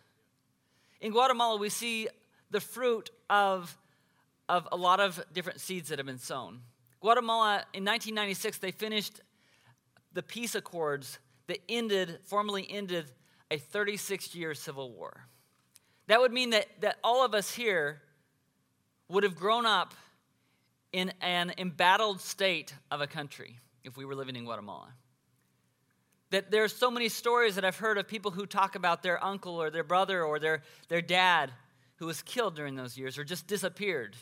In 1.01 1.11
Guatemala, 1.11 1.57
we 1.57 1.67
see 1.67 2.07
the 2.49 2.61
fruit 2.61 3.09
of, 3.33 3.75
of 4.47 4.67
a 4.71 4.77
lot 4.77 4.99
of 4.99 5.19
different 5.33 5.59
seeds 5.59 5.89
that 5.89 5.97
have 5.97 6.05
been 6.05 6.19
sown. 6.19 6.59
Guatemala, 7.01 7.63
in 7.73 7.83
1996, 7.83 8.59
they 8.59 8.69
finished 8.69 9.21
the 10.13 10.21
peace 10.21 10.53
accords 10.53 11.17
that 11.47 11.57
ended, 11.67 12.19
formally 12.25 12.67
ended, 12.69 13.11
a 13.49 13.57
36 13.57 14.35
year 14.35 14.53
civil 14.53 14.91
war. 14.91 15.25
That 16.07 16.21
would 16.21 16.31
mean 16.31 16.51
that, 16.51 16.67
that 16.81 16.97
all 17.03 17.25
of 17.25 17.33
us 17.33 17.55
here 17.55 18.03
would 19.09 19.23
have 19.23 19.35
grown 19.35 19.65
up 19.65 19.95
in 20.91 21.11
an 21.19 21.53
embattled 21.57 22.21
state 22.21 22.75
of 22.91 23.01
a 23.01 23.07
country 23.07 23.57
if 23.83 23.97
we 23.97 24.05
were 24.05 24.13
living 24.13 24.35
in 24.35 24.45
Guatemala. 24.45 24.93
That 26.29 26.51
there 26.51 26.63
are 26.63 26.69
so 26.69 26.91
many 26.91 27.09
stories 27.09 27.55
that 27.55 27.65
I've 27.65 27.77
heard 27.77 27.97
of 27.97 28.07
people 28.07 28.29
who 28.29 28.45
talk 28.45 28.75
about 28.75 29.01
their 29.01 29.23
uncle 29.23 29.59
or 29.59 29.71
their 29.71 29.83
brother 29.83 30.23
or 30.23 30.37
their, 30.37 30.61
their 30.87 31.01
dad 31.01 31.51
who 32.03 32.07
was 32.07 32.21
killed 32.21 32.53
during 32.53 32.75
those 32.75 32.97
years 32.97 33.17
or 33.17 33.23
just 33.23 33.47
disappeared 33.47 34.17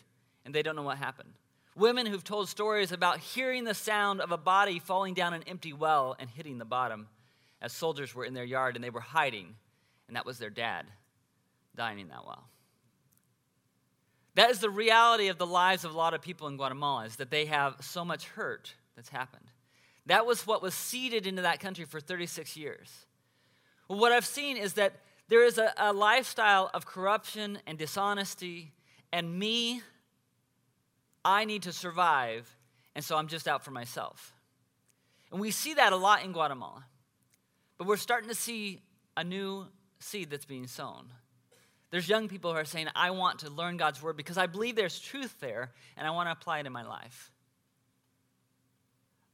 and 0.46 0.54
they 0.54 0.62
don't 0.62 0.76
know 0.76 0.84
what 0.84 1.00
happened. 1.00 1.34
Women 1.76 2.06
who've 2.06 2.24
told 2.24 2.48
stories 2.48 2.92
about 2.92 3.18
hearing 3.18 3.64
the 3.64 3.74
sound 3.74 4.22
of 4.22 4.32
a 4.32 4.38
body 4.38 4.78
falling 4.78 5.16
down 5.16 5.34
an 5.34 5.42
empty 5.48 5.74
well 5.74 6.16
and 6.20 6.30
hitting 6.30 6.60
the 6.60 6.66
bottom 6.66 7.08
as 7.60 7.74
soldiers 7.74 8.14
were 8.14 8.24
in 8.24 8.36
their 8.36 8.44
yard 8.44 8.76
and 8.76 8.84
they 8.84 8.92
were 8.92 9.00
hiding, 9.00 9.56
and 10.08 10.16
that 10.16 10.28
was 10.28 10.38
their 10.38 10.52
dad 10.52 10.86
dying 11.76 11.98
in 11.98 12.10
that 12.10 12.24
well. 12.24 12.44
That 14.36 14.52
is 14.52 14.60
the 14.60 14.70
reality 14.70 15.30
of 15.30 15.40
the 15.40 15.48
lives 15.48 15.84
of 15.84 15.92
a 15.92 15.98
lot 15.98 16.14
of 16.14 16.22
people 16.22 16.48
in 16.50 16.58
Guatemala, 16.58 17.06
is 17.06 17.16
that 17.16 17.32
they 17.32 17.46
have 17.46 17.78
so 17.80 18.06
much 18.06 18.28
hurt 18.28 18.76
that's 18.96 19.10
happened. 19.10 19.50
That 20.06 20.28
was 20.28 20.46
what 20.46 20.62
was 20.62 20.76
seeded 20.76 21.26
into 21.26 21.42
that 21.42 21.60
country 21.60 21.86
for 21.86 22.00
36 22.00 22.56
years. 22.56 23.08
Well, 23.88 23.98
what 23.98 24.12
I've 24.12 24.26
seen 24.28 24.56
is 24.56 24.74
that 24.74 24.94
there 25.32 25.46
is 25.46 25.58
a, 25.58 25.74
a 25.78 25.94
lifestyle 25.94 26.70
of 26.74 26.86
corruption 26.86 27.58
and 27.66 27.78
dishonesty, 27.78 28.74
and 29.14 29.40
me 29.40 29.82
I 31.24 31.46
need 31.46 31.62
to 31.64 31.72
survive, 31.72 32.54
and 32.96 33.06
so 33.06 33.16
I'm 33.16 33.30
just 33.30 33.48
out 33.48 33.64
for 33.64 33.72
myself. 33.72 34.34
And 35.32 35.40
we 35.40 35.52
see 35.52 35.76
that 35.76 35.94
a 35.94 35.96
lot 35.96 36.26
in 36.26 36.34
Guatemala. 36.34 36.84
But 37.78 37.88
we're 37.88 37.96
starting 37.96 38.28
to 38.28 38.36
see 38.36 38.82
a 39.16 39.24
new 39.24 39.68
seed 40.00 40.30
that's 40.30 40.44
being 40.44 40.68
sown. 40.68 41.06
There's 41.92 42.10
young 42.10 42.28
people 42.28 42.52
who 42.52 42.58
are 42.58 42.66
saying, 42.66 42.88
I 42.94 43.12
want 43.12 43.40
to 43.40 43.50
learn 43.50 43.78
God's 43.78 44.04
word 44.04 44.18
because 44.18 44.38
I 44.38 44.48
believe 44.48 44.76
there's 44.76 45.00
truth 45.00 45.38
there 45.40 45.72
and 45.96 46.06
I 46.06 46.12
want 46.12 46.28
to 46.28 46.34
apply 46.34 46.60
it 46.60 46.66
in 46.66 46.74
my 46.74 46.86
life. 46.86 47.32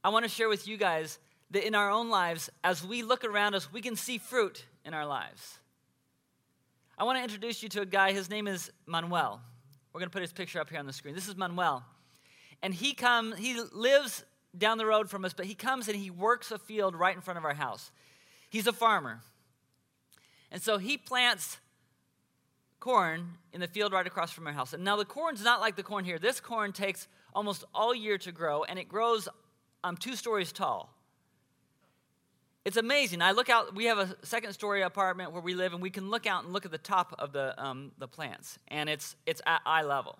I 0.04 0.10
want 0.10 0.24
to 0.24 0.30
share 0.30 0.48
with 0.48 0.68
you 0.68 0.76
guys 0.76 1.18
that 1.50 1.66
in 1.66 1.74
our 1.74 1.90
own 1.90 2.08
lives, 2.08 2.50
as 2.62 2.84
we 2.84 3.02
look 3.02 3.24
around 3.24 3.56
us, 3.56 3.72
we 3.72 3.80
can 3.80 3.96
see 3.96 4.18
fruit 4.18 4.64
in 4.84 4.94
our 4.94 5.04
lives. 5.04 5.58
I 7.00 7.04
want 7.04 7.16
to 7.16 7.22
introduce 7.22 7.62
you 7.62 7.68
to 7.70 7.82
a 7.82 7.86
guy, 7.86 8.10
his 8.10 8.28
name 8.28 8.48
is 8.48 8.72
Manuel. 8.84 9.40
We're 9.92 10.00
going 10.00 10.10
to 10.10 10.12
put 10.12 10.22
his 10.22 10.32
picture 10.32 10.60
up 10.60 10.68
here 10.68 10.80
on 10.80 10.86
the 10.86 10.92
screen. 10.92 11.14
This 11.14 11.28
is 11.28 11.36
Manuel. 11.36 11.84
And 12.60 12.74
he 12.74 12.92
comes, 12.92 13.38
he 13.38 13.56
lives 13.72 14.24
down 14.56 14.78
the 14.78 14.86
road 14.86 15.08
from 15.08 15.24
us, 15.24 15.32
but 15.32 15.46
he 15.46 15.54
comes 15.54 15.86
and 15.86 15.96
he 15.96 16.10
works 16.10 16.50
a 16.50 16.58
field 16.58 16.96
right 16.96 17.14
in 17.14 17.20
front 17.20 17.38
of 17.38 17.44
our 17.44 17.54
house. 17.54 17.92
He's 18.50 18.66
a 18.66 18.72
farmer. 18.72 19.20
And 20.50 20.60
so 20.60 20.78
he 20.78 20.98
plants 20.98 21.58
corn 22.80 23.28
in 23.52 23.60
the 23.60 23.68
field 23.68 23.92
right 23.92 24.06
across 24.06 24.32
from 24.32 24.48
our 24.48 24.52
house. 24.52 24.72
And 24.72 24.82
now 24.82 24.96
the 24.96 25.04
corn's 25.04 25.44
not 25.44 25.60
like 25.60 25.76
the 25.76 25.84
corn 25.84 26.04
here. 26.04 26.18
This 26.18 26.40
corn 26.40 26.72
takes 26.72 27.06
almost 27.32 27.62
all 27.72 27.94
year 27.94 28.18
to 28.18 28.32
grow, 28.32 28.64
and 28.64 28.76
it 28.76 28.88
grows 28.88 29.28
um, 29.84 29.96
two 29.96 30.16
stories 30.16 30.50
tall. 30.50 30.97
It's 32.68 32.76
amazing. 32.76 33.22
I 33.22 33.30
look 33.30 33.48
out, 33.48 33.74
we 33.74 33.86
have 33.86 33.96
a 33.96 34.14
second 34.26 34.52
story 34.52 34.82
apartment 34.82 35.32
where 35.32 35.40
we 35.40 35.54
live, 35.54 35.72
and 35.72 35.80
we 35.80 35.88
can 35.88 36.10
look 36.10 36.26
out 36.26 36.44
and 36.44 36.52
look 36.52 36.66
at 36.66 36.70
the 36.70 36.76
top 36.76 37.14
of 37.18 37.32
the, 37.32 37.54
um, 37.56 37.92
the 37.96 38.06
plants, 38.06 38.58
and 38.68 38.90
it's, 38.90 39.16
it's 39.24 39.40
at 39.46 39.62
eye 39.64 39.80
level. 39.80 40.18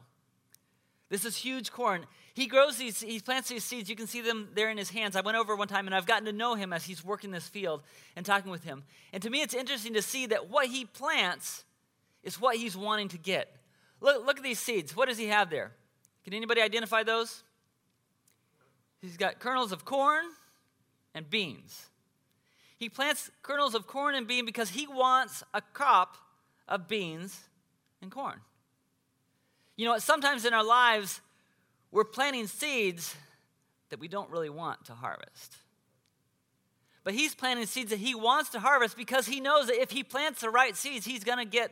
This 1.11 1.27
is 1.27 1.37
huge 1.37 1.71
corn. 1.71 2.07
He 2.33 2.47
grows 2.47 2.79
these, 2.79 3.03
he 3.03 3.21
plants 3.21 3.51
these 3.51 3.65
seeds. 3.65 3.91
You 3.91 3.97
can 3.97 4.07
see 4.07 4.23
them 4.23 4.49
there 4.55 4.71
in 4.71 4.79
his 4.79 4.89
hands. 4.89 5.15
I 5.15 5.21
went 5.21 5.37
over 5.37 5.55
one 5.57 5.69
time 5.69 5.87
and 5.87 5.95
I've 5.95 6.07
gotten 6.07 6.25
to 6.25 6.33
know 6.33 6.55
him 6.55 6.73
as 6.73 6.87
he's 6.87 7.05
working 7.05 7.33
this 7.33 7.47
field 7.47 7.83
and 8.17 8.25
talking 8.25 8.51
with 8.51 8.65
him. 8.65 8.83
And 9.13 9.23
to 9.23 9.29
me, 9.29 9.43
it's 9.43 9.53
interesting 9.53 9.93
to 9.93 10.01
see 10.01 10.25
that 10.29 10.49
what 10.49 10.69
he 10.69 10.87
plants 10.87 11.65
is 12.23 12.41
what 12.41 12.57
he's 12.57 12.79
wanting 12.79 13.09
to 13.09 13.19
get. 13.19 13.55
Look, 14.01 14.25
look 14.25 14.39
at 14.39 14.43
these 14.43 14.59
seeds. 14.59 14.97
What 14.97 15.09
does 15.09 15.19
he 15.19 15.27
have 15.27 15.51
there? 15.51 15.73
Can 16.25 16.33
anybody 16.33 16.63
identify 16.63 17.03
those? 17.03 17.43
He's 19.03 19.19
got 19.19 19.39
kernels 19.39 19.71
of 19.71 19.85
corn 19.85 20.25
and 21.15 21.29
beans. 21.29 21.89
He 22.79 22.89
plants 22.89 23.31
kernels 23.43 23.75
of 23.75 23.87
corn 23.87 24.15
and 24.15 24.27
bean 24.27 24.47
because 24.47 24.71
he 24.71 24.87
wants 24.87 25.43
a 25.53 25.61
crop 25.61 26.17
of 26.67 26.87
beans 26.87 27.41
and 28.01 28.11
corn. 28.11 28.41
You 29.77 29.87
know, 29.87 29.99
sometimes 29.99 30.45
in 30.45 30.55
our 30.55 30.65
lives, 30.65 31.21
we're 31.91 32.05
planting 32.05 32.47
seeds 32.47 33.17
that 33.91 33.99
we 33.99 34.07
don't 34.09 34.31
really 34.31 34.51
want 34.51 34.85
to 34.87 34.95
harvest. 34.95 35.57
but 37.05 37.15
he's 37.15 37.35
planting 37.35 37.65
seeds 37.65 37.89
that 37.89 37.99
he 37.99 38.15
wants 38.15 38.51
to 38.51 38.61
harvest 38.61 38.95
because 38.95 39.27
he 39.27 39.41
knows 39.41 39.69
that 39.69 39.81
if 39.81 39.91
he 39.91 40.03
plants 40.03 40.43
the 40.43 40.51
right 40.51 40.77
seeds, 40.77 41.07
he's 41.07 41.25
going 41.25 41.39
to 41.39 41.47
get 41.47 41.71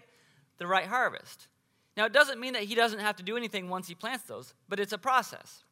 the 0.57 0.67
right 0.67 0.87
harvest. 0.87 1.49
Now, 1.95 2.07
it 2.07 2.13
doesn't 2.15 2.41
mean 2.41 2.55
that 2.55 2.63
he 2.63 2.75
doesn't 2.75 3.01
have 3.01 3.17
to 3.17 3.23
do 3.23 3.37
anything 3.37 3.69
once 3.69 3.87
he 3.87 3.95
plants 3.95 4.25
those, 4.25 4.55
but 4.67 4.81
it's 4.81 4.95
a 4.95 4.99
process. 4.99 5.63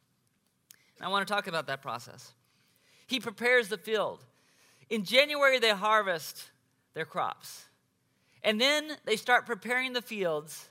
And 0.97 1.05
I 1.05 1.09
want 1.09 1.27
to 1.27 1.33
talk 1.33 1.47
about 1.47 1.65
that 1.65 1.81
process. 1.81 2.33
He 3.07 3.19
prepares 3.19 3.67
the 3.67 3.77
field. 3.79 4.23
In 4.89 5.03
January, 5.03 5.59
they 5.59 5.69
harvest 5.69 6.49
their 6.93 7.05
crops. 7.05 7.65
And 8.43 8.61
then 8.61 8.91
they 9.05 9.15
start 9.15 9.45
preparing 9.45 9.93
the 9.93 10.01
fields 10.01 10.69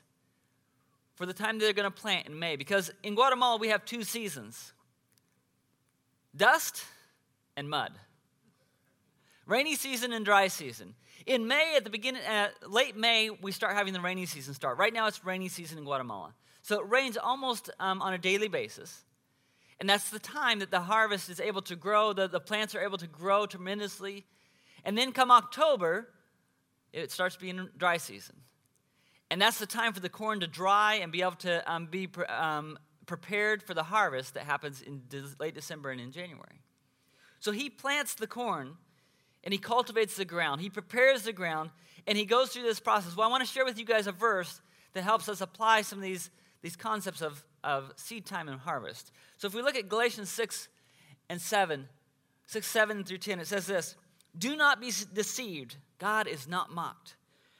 for 1.15 1.25
the 1.25 1.33
time 1.33 1.59
they're 1.59 1.73
going 1.73 1.89
to 1.89 1.91
plant 1.91 2.27
in 2.27 2.37
May. 2.39 2.55
Because 2.55 2.91
in 3.03 3.15
Guatemala, 3.15 3.57
we 3.57 3.69
have 3.69 3.85
two 3.85 4.03
seasons 4.03 4.73
dust 6.35 6.83
and 7.55 7.69
mud. 7.69 7.93
Rainy 9.45 9.75
season 9.75 10.11
and 10.11 10.25
dry 10.25 10.47
season. 10.47 10.95
In 11.25 11.47
May, 11.47 11.75
at 11.77 11.83
the 11.83 11.89
beginning, 11.89 12.21
uh, 12.23 12.49
late 12.67 12.95
May, 12.95 13.29
we 13.29 13.51
start 13.51 13.73
having 13.73 13.93
the 13.93 14.01
rainy 14.01 14.25
season 14.25 14.53
start. 14.53 14.77
Right 14.77 14.93
now, 14.93 15.07
it's 15.07 15.23
rainy 15.23 15.49
season 15.49 15.77
in 15.77 15.83
Guatemala. 15.83 16.33
So 16.61 16.79
it 16.79 16.89
rains 16.89 17.17
almost 17.17 17.69
um, 17.79 18.01
on 18.01 18.13
a 18.13 18.17
daily 18.17 18.47
basis. 18.47 19.03
And 19.79 19.89
that's 19.89 20.09
the 20.09 20.19
time 20.19 20.59
that 20.59 20.71
the 20.71 20.81
harvest 20.81 21.29
is 21.29 21.39
able 21.39 21.61
to 21.63 21.75
grow, 21.75 22.13
the, 22.13 22.27
the 22.27 22.39
plants 22.39 22.75
are 22.75 22.81
able 22.81 22.97
to 22.97 23.07
grow 23.07 23.45
tremendously. 23.45 24.25
And 24.85 24.97
then 24.97 25.11
come 25.11 25.31
October, 25.31 26.07
it 26.93 27.11
starts 27.11 27.35
being 27.35 27.69
dry 27.77 27.97
season. 27.97 28.35
And 29.29 29.41
that's 29.41 29.59
the 29.59 29.65
time 29.65 29.91
for 29.91 29.99
the 29.99 30.09
corn 30.09 30.39
to 30.41 30.47
dry 30.47 30.95
and 30.95 31.11
be 31.11 31.21
able 31.21 31.31
to 31.37 31.71
um, 31.71 31.87
be 31.87 32.07
um, 32.29 32.77
prepared 33.05 33.63
for 33.63 33.73
the 33.73 33.83
harvest 33.83 34.35
that 34.35 34.43
happens 34.43 34.81
in 34.81 35.01
de- 35.09 35.23
late 35.39 35.55
December 35.55 35.91
and 35.91 35.99
in 35.99 36.11
January. 36.11 36.61
So 37.39 37.51
he 37.51 37.69
plants 37.69 38.15
the 38.15 38.27
corn 38.27 38.77
and 39.43 39.53
he 39.53 39.57
cultivates 39.57 40.15
the 40.15 40.25
ground. 40.25 40.61
He 40.61 40.69
prepares 40.69 41.23
the 41.23 41.33
ground 41.33 41.71
and 42.07 42.17
he 42.17 42.25
goes 42.25 42.49
through 42.49 42.63
this 42.63 42.79
process. 42.79 43.15
Well, 43.15 43.27
I 43.27 43.31
want 43.31 43.45
to 43.45 43.51
share 43.51 43.65
with 43.65 43.79
you 43.79 43.85
guys 43.85 44.07
a 44.07 44.11
verse 44.11 44.61
that 44.93 45.03
helps 45.03 45.27
us 45.27 45.41
apply 45.41 45.81
some 45.81 45.99
of 45.99 46.03
these, 46.03 46.29
these 46.61 46.75
concepts 46.75 47.21
of, 47.21 47.43
of 47.65 47.91
seed 47.97 48.25
time 48.25 48.47
and 48.47 48.59
harvest. 48.59 49.11
So 49.37 49.47
if 49.47 49.53
we 49.53 49.61
look 49.61 49.75
at 49.75 49.89
Galatians 49.89 50.29
6 50.29 50.69
and 51.29 51.41
7, 51.41 51.89
6, 52.45 52.67
7 52.67 53.03
through 53.03 53.17
10, 53.17 53.39
it 53.39 53.47
says 53.47 53.65
this 53.65 53.95
Do 54.37 54.55
not 54.55 54.79
be 54.79 54.91
deceived. 55.13 55.75
God 55.97 56.27
is 56.27 56.47
not 56.47 56.71
mocked. 56.71 57.15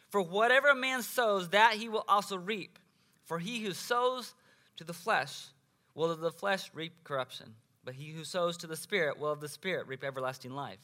For 0.10 0.22
whatever 0.22 0.70
a 0.70 0.76
man 0.76 1.02
sows, 1.02 1.50
that 1.50 1.74
he 1.74 1.90
will 1.90 2.06
also 2.08 2.38
reap. 2.38 2.80
For 3.26 3.40
he 3.40 3.64
who 3.64 3.74
sows 3.74 4.36
to 4.78 4.84
the 4.84 4.94
flesh 4.94 5.48
will 5.96 6.12
of 6.12 6.20
the 6.20 6.32
flesh 6.32 6.70
reap 6.74 7.04
corruption, 7.04 7.56
but 7.84 7.96
he 7.96 8.12
who 8.12 8.24
sows 8.24 8.58
to 8.58 8.68
the 8.68 8.76
Spirit 8.76 9.18
will 9.18 9.32
of 9.32 9.42
the 9.42 9.50
Spirit 9.50 9.88
reap 9.88 10.04
everlasting 10.04 10.52
life. 10.52 10.80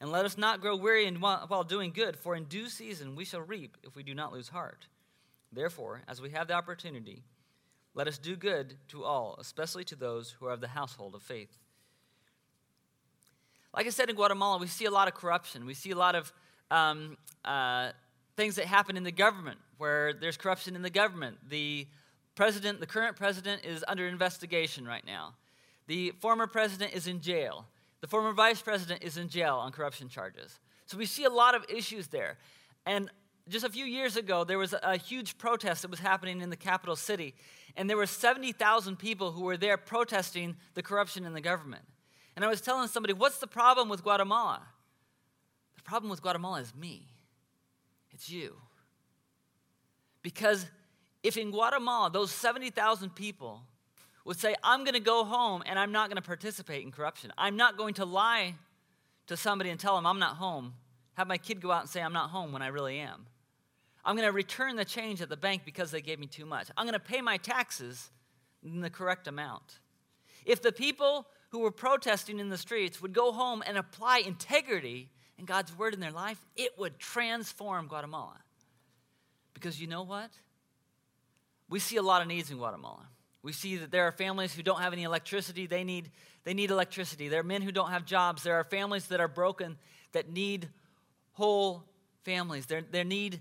And 0.00 0.10
let 0.10 0.24
us 0.24 0.36
not 0.36 0.60
grow 0.60 0.76
weary 0.76 1.10
while 1.10 1.64
doing 1.64 1.92
good, 1.92 2.16
for 2.16 2.34
in 2.34 2.44
due 2.44 2.68
season 2.68 3.14
we 3.14 3.24
shall 3.24 3.40
reap 3.40 3.76
if 3.82 3.94
we 3.94 4.02
do 4.02 4.14
not 4.14 4.32
lose 4.32 4.48
heart. 4.48 4.88
Therefore, 5.52 6.02
as 6.08 6.20
we 6.20 6.30
have 6.30 6.48
the 6.48 6.54
opportunity, 6.54 7.22
let 7.96 8.06
us 8.06 8.18
do 8.18 8.36
good 8.36 8.74
to 8.88 9.04
all, 9.04 9.36
especially 9.40 9.82
to 9.84 9.96
those 9.96 10.30
who 10.30 10.46
are 10.46 10.52
of 10.52 10.60
the 10.60 10.68
household 10.68 11.14
of 11.14 11.22
faith. 11.22 11.58
Like 13.74 13.86
I 13.86 13.90
said 13.90 14.10
in 14.10 14.16
Guatemala, 14.16 14.58
we 14.58 14.66
see 14.66 14.84
a 14.84 14.90
lot 14.90 15.08
of 15.08 15.14
corruption. 15.14 15.64
We 15.64 15.72
see 15.72 15.92
a 15.92 15.96
lot 15.96 16.14
of 16.14 16.30
um, 16.70 17.16
uh, 17.42 17.92
things 18.36 18.56
that 18.56 18.66
happen 18.66 18.98
in 18.98 19.02
the 19.02 19.10
government, 19.10 19.58
where 19.78 20.12
there's 20.12 20.36
corruption 20.36 20.76
in 20.76 20.82
the 20.82 20.90
government. 20.90 21.38
The 21.48 21.86
president, 22.34 22.80
the 22.80 22.86
current 22.86 23.16
president, 23.16 23.64
is 23.64 23.82
under 23.88 24.06
investigation 24.06 24.86
right 24.86 25.04
now. 25.06 25.34
The 25.86 26.12
former 26.20 26.46
president 26.46 26.92
is 26.92 27.06
in 27.06 27.22
jail. 27.22 27.64
The 28.02 28.06
former 28.06 28.32
vice 28.32 28.60
president 28.60 29.02
is 29.04 29.16
in 29.16 29.30
jail 29.30 29.56
on 29.56 29.72
corruption 29.72 30.10
charges. 30.10 30.58
So 30.84 30.98
we 30.98 31.06
see 31.06 31.24
a 31.24 31.30
lot 31.30 31.54
of 31.54 31.64
issues 31.70 32.08
there. 32.08 32.36
And 32.84 33.10
just 33.48 33.64
a 33.64 33.70
few 33.70 33.84
years 33.84 34.16
ago, 34.16 34.44
there 34.44 34.58
was 34.58 34.74
a 34.82 34.96
huge 34.96 35.38
protest 35.38 35.82
that 35.82 35.90
was 35.90 36.00
happening 36.00 36.40
in 36.40 36.50
the 36.50 36.56
capital 36.56 36.96
city. 36.96 37.34
And 37.76 37.88
there 37.88 37.96
were 37.96 38.06
70,000 38.06 38.96
people 38.96 39.32
who 39.32 39.44
were 39.44 39.56
there 39.56 39.76
protesting 39.76 40.56
the 40.74 40.82
corruption 40.82 41.24
in 41.24 41.34
the 41.34 41.40
government. 41.40 41.84
And 42.34 42.44
I 42.44 42.48
was 42.48 42.60
telling 42.60 42.88
somebody, 42.88 43.12
what's 43.12 43.38
the 43.38 43.46
problem 43.46 43.88
with 43.88 44.02
Guatemala? 44.02 44.62
The 45.76 45.82
problem 45.82 46.10
with 46.10 46.22
Guatemala 46.22 46.60
is 46.60 46.74
me, 46.74 47.06
it's 48.10 48.28
you. 48.30 48.56
Because 50.22 50.66
if 51.22 51.36
in 51.36 51.50
Guatemala, 51.50 52.10
those 52.10 52.32
70,000 52.32 53.14
people 53.14 53.62
would 54.24 54.38
say, 54.38 54.56
I'm 54.62 54.82
going 54.82 54.94
to 54.94 55.00
go 55.00 55.24
home 55.24 55.62
and 55.66 55.78
I'm 55.78 55.92
not 55.92 56.08
going 56.08 56.16
to 56.16 56.26
participate 56.26 56.82
in 56.82 56.90
corruption. 56.90 57.32
I'm 57.38 57.56
not 57.56 57.76
going 57.76 57.94
to 57.94 58.04
lie 58.04 58.54
to 59.28 59.36
somebody 59.36 59.70
and 59.70 59.78
tell 59.78 59.94
them 59.96 60.06
I'm 60.06 60.18
not 60.18 60.36
home. 60.36 60.74
Have 61.14 61.28
my 61.28 61.38
kid 61.38 61.60
go 61.60 61.70
out 61.70 61.82
and 61.82 61.90
say 61.90 62.02
I'm 62.02 62.12
not 62.12 62.30
home 62.30 62.52
when 62.52 62.62
I 62.62 62.68
really 62.68 62.98
am. 62.98 63.26
I'm 64.06 64.14
going 64.14 64.28
to 64.28 64.32
return 64.32 64.76
the 64.76 64.84
change 64.84 65.20
at 65.20 65.28
the 65.28 65.36
bank 65.36 65.62
because 65.64 65.90
they 65.90 66.00
gave 66.00 66.20
me 66.20 66.28
too 66.28 66.46
much. 66.46 66.68
I'm 66.76 66.86
going 66.86 66.94
to 66.94 67.00
pay 67.00 67.20
my 67.20 67.38
taxes 67.38 68.10
in 68.62 68.80
the 68.80 68.88
correct 68.88 69.26
amount. 69.26 69.80
If 70.44 70.62
the 70.62 70.70
people 70.70 71.26
who 71.50 71.58
were 71.58 71.72
protesting 71.72 72.38
in 72.38 72.48
the 72.48 72.56
streets 72.56 73.02
would 73.02 73.12
go 73.12 73.32
home 73.32 73.64
and 73.66 73.76
apply 73.76 74.18
integrity 74.18 75.10
and 75.38 75.46
God's 75.46 75.76
word 75.76 75.92
in 75.92 75.98
their 75.98 76.12
life, 76.12 76.40
it 76.54 76.78
would 76.78 77.00
transform 77.00 77.88
Guatemala. 77.88 78.38
Because 79.54 79.80
you 79.80 79.88
know 79.88 80.04
what? 80.04 80.30
We 81.68 81.80
see 81.80 81.96
a 81.96 82.02
lot 82.02 82.22
of 82.22 82.28
needs 82.28 82.50
in 82.50 82.58
Guatemala. 82.58 83.08
We 83.42 83.52
see 83.52 83.76
that 83.76 83.90
there 83.90 84.06
are 84.06 84.12
families 84.12 84.54
who 84.54 84.62
don't 84.62 84.80
have 84.80 84.92
any 84.92 85.02
electricity. 85.02 85.66
They 85.66 85.82
need, 85.82 86.10
they 86.44 86.54
need 86.54 86.70
electricity. 86.70 87.28
There 87.28 87.40
are 87.40 87.44
men 87.44 87.62
who 87.62 87.72
don't 87.72 87.90
have 87.90 88.04
jobs. 88.04 88.44
There 88.44 88.54
are 88.54 88.64
families 88.64 89.08
that 89.08 89.20
are 89.20 89.28
broken 89.28 89.76
that 90.12 90.30
need 90.30 90.68
whole 91.32 91.84
families. 92.24 92.66
They 92.66 92.80
they 92.80 93.04
need 93.04 93.40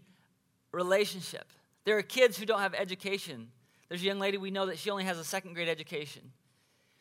relationship. 0.75 1.47
There 1.85 1.97
are 1.97 2.03
kids 2.03 2.37
who 2.37 2.45
don't 2.45 2.59
have 2.59 2.73
education. 2.73 3.47
There's 3.87 4.01
a 4.01 4.05
young 4.05 4.19
lady 4.19 4.37
we 4.37 4.51
know 4.51 4.65
that 4.65 4.77
she 4.77 4.89
only 4.89 5.05
has 5.05 5.17
a 5.17 5.23
second 5.23 5.53
grade 5.53 5.69
education. 5.69 6.31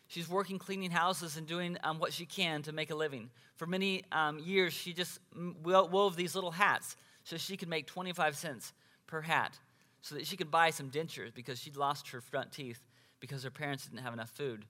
She's 0.07 0.29
working 0.29 0.59
cleaning 0.59 0.91
houses 0.91 1.37
and 1.37 1.47
doing 1.47 1.77
um, 1.83 1.99
what 1.99 2.13
she 2.13 2.27
can 2.27 2.63
to 2.63 2.73
make 2.73 2.91
a 2.91 2.95
living. 2.95 3.31
For 3.57 3.67
many 3.67 4.05
um, 4.13 4.39
years, 4.39 4.73
she 4.73 4.93
just 4.93 5.19
wove 5.63 6.17
these 6.17 6.35
little 6.35 6.51
hats 6.51 6.97
so 7.25 7.37
she 7.37 7.57
could 7.57 7.69
make 7.69 7.87
25 7.87 8.37
cents 8.37 8.73
per 9.07 9.23
hat 9.23 9.59
so 10.03 10.15
that 10.15 10.27
she 10.27 10.37
could 10.37 10.51
buy 10.51 10.71
some 10.71 10.91
dentures 10.91 11.35
because 11.35 11.59
she'd 11.59 11.77
lost 11.77 12.09
her 12.11 12.21
front 12.21 12.53
teeth 12.53 12.87
because 13.21 13.43
her 13.43 13.51
parents 13.51 13.87
didn't 13.87 14.05
have 14.05 14.13
enough 14.13 14.31
food 14.31 14.67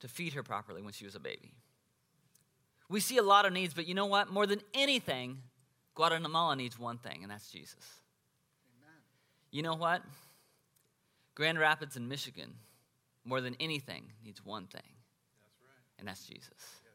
to 0.00 0.08
feed 0.08 0.32
her 0.32 0.42
properly 0.42 0.82
when 0.82 0.92
she 0.92 1.04
was 1.04 1.14
a 1.14 1.20
baby. 1.20 1.54
We 2.88 2.98
see 2.98 3.18
a 3.18 3.22
lot 3.22 3.46
of 3.46 3.52
needs, 3.52 3.72
but 3.72 3.86
you 3.86 3.94
know 3.94 4.06
what? 4.06 4.28
More 4.28 4.46
than 4.46 4.60
anything, 4.74 5.38
Guatemala 5.94 6.56
needs 6.56 6.78
one 6.78 6.98
thing, 6.98 7.20
and 7.22 7.30
that's 7.30 7.50
Jesus. 7.50 7.84
Amen. 8.78 8.96
You 9.50 9.62
know 9.62 9.74
what? 9.74 10.02
Grand 11.34 11.58
Rapids 11.58 11.96
in 11.96 12.08
Michigan, 12.08 12.54
more 13.24 13.40
than 13.40 13.56
anything, 13.60 14.04
needs 14.24 14.44
one 14.44 14.66
thing, 14.66 14.82
that's 14.82 15.56
right. 15.62 15.98
and 15.98 16.08
that's 16.08 16.24
Jesus. 16.24 16.48
Yes. 16.50 16.92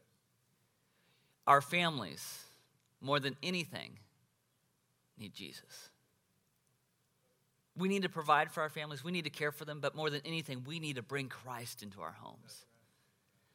Our 1.46 1.60
families, 1.60 2.44
more 3.00 3.20
than 3.20 3.36
anything, 3.42 3.98
need 5.18 5.34
Jesus. 5.34 5.90
We 7.76 7.88
need 7.88 8.02
to 8.02 8.08
provide 8.08 8.50
for 8.50 8.62
our 8.62 8.68
families, 8.70 9.04
we 9.04 9.12
need 9.12 9.24
to 9.24 9.30
care 9.30 9.52
for 9.52 9.64
them, 9.64 9.80
but 9.80 9.94
more 9.94 10.10
than 10.10 10.22
anything, 10.24 10.64
we 10.66 10.80
need 10.80 10.96
to 10.96 11.02
bring 11.02 11.28
Christ 11.28 11.82
into 11.82 12.00
our 12.00 12.12
homes. 12.12 12.64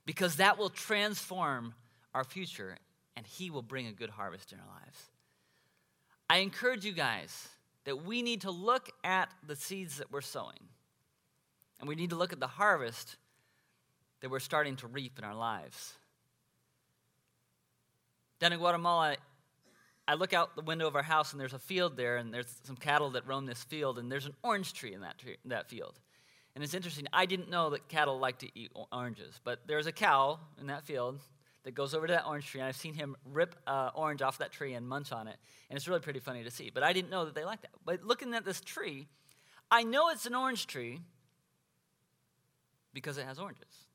Because 0.05 0.37
that 0.37 0.57
will 0.57 0.69
transform 0.69 1.73
our 2.13 2.23
future 2.23 2.77
and 3.15 3.25
He 3.25 3.49
will 3.49 3.61
bring 3.61 3.87
a 3.87 3.91
good 3.91 4.09
harvest 4.09 4.51
in 4.51 4.59
our 4.59 4.65
lives. 4.65 5.10
I 6.31 6.37
encourage 6.37 6.85
you 6.85 6.93
guys 6.93 7.49
that 7.83 8.05
we 8.05 8.21
need 8.21 8.41
to 8.41 8.51
look 8.51 8.89
at 9.03 9.29
the 9.45 9.53
seeds 9.53 9.97
that 9.97 10.13
we're 10.13 10.21
sowing, 10.21 10.69
and 11.77 11.89
we 11.89 11.95
need 11.95 12.11
to 12.11 12.15
look 12.15 12.31
at 12.31 12.39
the 12.39 12.47
harvest 12.47 13.17
that 14.21 14.31
we're 14.31 14.39
starting 14.39 14.77
to 14.77 14.87
reap 14.87 15.19
in 15.19 15.25
our 15.25 15.35
lives. 15.35 15.93
Down 18.39 18.53
in 18.53 18.59
Guatemala, 18.59 19.17
I 20.07 20.13
look 20.13 20.31
out 20.31 20.55
the 20.55 20.61
window 20.61 20.87
of 20.87 20.95
our 20.95 21.03
house 21.03 21.33
and 21.33 21.41
there's 21.41 21.51
a 21.51 21.59
field 21.59 21.97
there, 21.97 22.15
and 22.15 22.33
there's 22.33 22.61
some 22.63 22.77
cattle 22.77 23.09
that 23.09 23.27
roam 23.27 23.45
this 23.45 23.65
field, 23.65 23.99
and 23.99 24.09
there's 24.09 24.25
an 24.25 24.35
orange 24.41 24.71
tree 24.71 24.93
in 24.93 25.01
that, 25.01 25.17
tree, 25.17 25.35
that 25.43 25.67
field. 25.67 25.99
And 26.55 26.63
it's 26.63 26.73
interesting, 26.73 27.07
I 27.11 27.25
didn't 27.25 27.49
know 27.49 27.71
that 27.71 27.89
cattle 27.89 28.19
like 28.19 28.37
to 28.37 28.47
eat 28.57 28.71
oranges, 28.93 29.41
but 29.43 29.59
there's 29.67 29.85
a 29.85 29.91
cow 29.91 30.39
in 30.61 30.67
that 30.67 30.85
field 30.85 31.19
that 31.63 31.75
goes 31.75 31.93
over 31.93 32.07
to 32.07 32.13
that 32.13 32.25
orange 32.25 32.47
tree, 32.47 32.59
and 32.59 32.67
I've 32.67 32.75
seen 32.75 32.93
him 32.93 33.15
rip 33.25 33.55
uh, 33.67 33.91
orange 33.93 34.21
off 34.21 34.39
that 34.39 34.51
tree 34.51 34.73
and 34.73 34.87
munch 34.87 35.11
on 35.11 35.27
it, 35.27 35.37
and 35.69 35.77
it's 35.77 35.87
really 35.87 35.99
pretty 35.99 36.19
funny 36.19 36.43
to 36.43 36.51
see. 36.51 36.71
But 36.73 36.83
I 36.83 36.93
didn't 36.93 37.11
know 37.11 37.25
that 37.25 37.35
they 37.35 37.45
like 37.45 37.61
that. 37.61 37.71
But 37.85 38.03
looking 38.03 38.33
at 38.33 38.45
this 38.45 38.61
tree, 38.61 39.07
I 39.69 39.83
know 39.83 40.09
it's 40.09 40.25
an 40.25 40.35
orange 40.35 40.67
tree 40.67 40.99
because 42.93 43.17
it 43.17 43.25
has 43.25 43.39
oranges. 43.39 43.85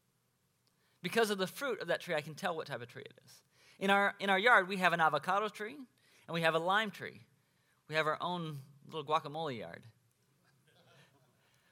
Because 1.03 1.31
of 1.31 1.39
the 1.39 1.47
fruit 1.47 1.81
of 1.81 1.89
that 1.89 2.01
tree, 2.01 2.15
I 2.15 2.21
can 2.21 2.35
tell 2.35 2.57
what 2.57 2.67
type 2.67 2.83
of 2.83 2.89
tree 2.89 3.05
it 3.05 3.15
is. 3.25 3.33
In 3.79 3.91
our, 3.91 4.15
in 4.21 4.31
our 4.31 4.39
yard, 4.39 4.69
we 4.69 4.79
have 4.79 4.93
an 4.93 5.01
avocado 5.01 5.49
tree, 5.49 5.77
and 6.27 6.35
we 6.35 6.41
have 6.43 6.55
a 6.55 6.59
lime 6.59 6.91
tree. 6.91 7.21
We 7.89 7.95
have 7.95 8.07
our 8.07 8.19
own 8.21 8.61
little 8.87 9.05
guacamole 9.05 9.59
yard. 9.59 9.83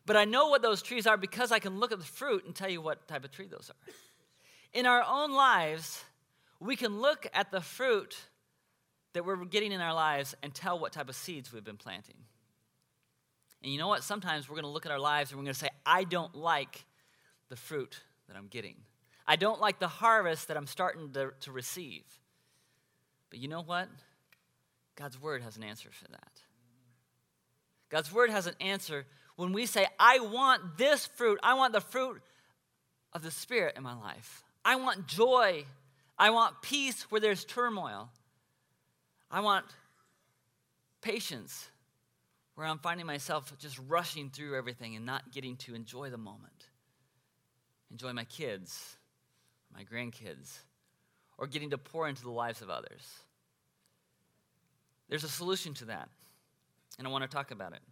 But 0.07 0.17
I 0.17 0.25
know 0.27 0.49
what 0.49 0.61
those 0.61 0.83
trees 0.83 1.07
are 1.07 1.17
because 1.17 1.51
I 1.51 1.59
can 1.59 1.79
look 1.79 1.93
at 1.93 1.99
the 1.99 2.05
fruit 2.05 2.45
and 2.45 2.55
tell 2.55 2.69
you 2.69 2.83
what 2.83 3.09
type 3.09 3.25
of 3.25 3.31
tree 3.31 3.47
those 3.47 3.71
are. 3.71 3.93
In 4.75 4.87
our 4.87 5.05
own 5.09 5.33
lives, 5.33 6.05
we 6.61 6.77
can 6.77 7.01
look 7.01 7.27
at 7.33 7.51
the 7.51 7.61
fruit 7.61 8.17
that 9.13 9.25
we're 9.25 9.45
getting 9.45 9.73
in 9.73 9.81
our 9.81 9.95
lives 9.95 10.35
and 10.43 10.53
tell 10.53 10.79
what 10.79 10.93
type 10.93 11.09
of 11.09 11.15
seeds 11.15 11.53
we've 11.53 11.65
been 11.65 11.77
planting. 11.77 12.17
And 13.63 13.73
you 13.73 13.79
know 13.79 13.89
what? 13.89 14.03
Sometimes 14.03 14.49
we're 14.49 14.57
going 14.57 14.65
to 14.65 14.71
look 14.71 14.85
at 14.85 14.93
our 14.93 14.99
lives 14.99 15.31
and 15.31 15.39
we're 15.39 15.45
going 15.45 15.55
to 15.55 15.61
say, 15.61 15.71
I 15.87 16.05
don't 16.05 16.35
like 16.35 16.85
the 17.49 17.57
fruit 17.57 18.01
that 18.29 18.37
I'm 18.37 18.49
getting. 18.49 18.75
I 19.27 19.37
don't 19.37 19.61
like 19.61 19.79
the 19.79 19.89
harvest 19.89 20.49
that 20.49 20.57
I'm 20.57 20.67
starting 20.67 21.13
to, 21.13 21.33
to 21.41 21.53
receive. 21.53 22.03
But 23.31 23.39
you 23.39 23.49
know 23.49 23.63
what? 23.63 23.89
God's 24.97 25.21
word 25.21 25.43
has 25.43 25.57
an 25.57 25.63
answer 25.63 25.89
for 25.91 26.09
that. 26.09 26.41
God's 27.91 28.13
word 28.13 28.31
has 28.31 28.47
an 28.47 28.55
answer 28.61 29.07
when 29.37 29.53
we 29.53 29.67
say, 29.67 29.87
I 29.99 30.19
want 30.19 30.77
this 30.77 31.07
fruit. 31.07 31.39
I 31.43 31.55
want 31.55 31.73
the 31.73 31.81
fruit 31.81 32.21
of 33.13 33.23
the 33.23 33.31
Spirit 33.31 33.77
in 33.77 33.83
my 33.83 33.95
life. 33.95 34.45
I 34.65 34.77
want 34.77 35.07
joy. 35.07 35.65
I 36.19 36.31
want 36.31 36.63
peace 36.63 37.03
where 37.11 37.21
there's 37.21 37.45
turmoil. 37.45 38.11
I 39.31 39.41
want 39.41 39.67
patience 41.03 41.69
where 42.55 42.67
I'm 42.67 42.79
finding 42.79 43.07
myself 43.07 43.53
just 43.59 43.79
rushing 43.89 44.31
through 44.31 44.57
everything 44.57 44.97
and 44.97 45.05
not 45.05 45.33
getting 45.33 45.57
to 45.57 45.75
enjoy 45.75 46.11
the 46.11 46.19
moment. 46.19 46.69
Enjoy 47.91 48.13
my 48.13 48.25
kids, 48.25 48.97
my 49.75 49.85
grandkids, 49.85 50.59
or 51.37 51.47
getting 51.47 51.71
to 51.71 51.79
pour 51.79 52.09
into 52.09 52.23
the 52.23 52.31
lives 52.31 52.63
of 52.63 52.71
others. 52.71 53.07
There's 55.09 55.25
a 55.25 55.29
solution 55.29 55.75
to 55.75 55.85
that, 55.87 56.09
and 56.99 57.07
I 57.07 57.11
want 57.11 57.23
to 57.23 57.29
talk 57.29 57.51
about 57.51 57.73
it. 57.73 57.83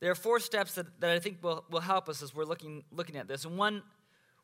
There 0.00 0.10
are 0.10 0.16
four 0.16 0.38
steps 0.38 0.76
that, 0.76 0.86
that 1.00 1.10
I 1.10 1.18
think 1.18 1.42
will, 1.42 1.64
will 1.70 1.80
help 1.80 2.08
us 2.08 2.22
as 2.22 2.34
we're 2.34 2.44
looking, 2.44 2.84
looking 2.92 3.16
at 3.16 3.26
this. 3.26 3.44
And 3.44 3.58
one, 3.58 3.82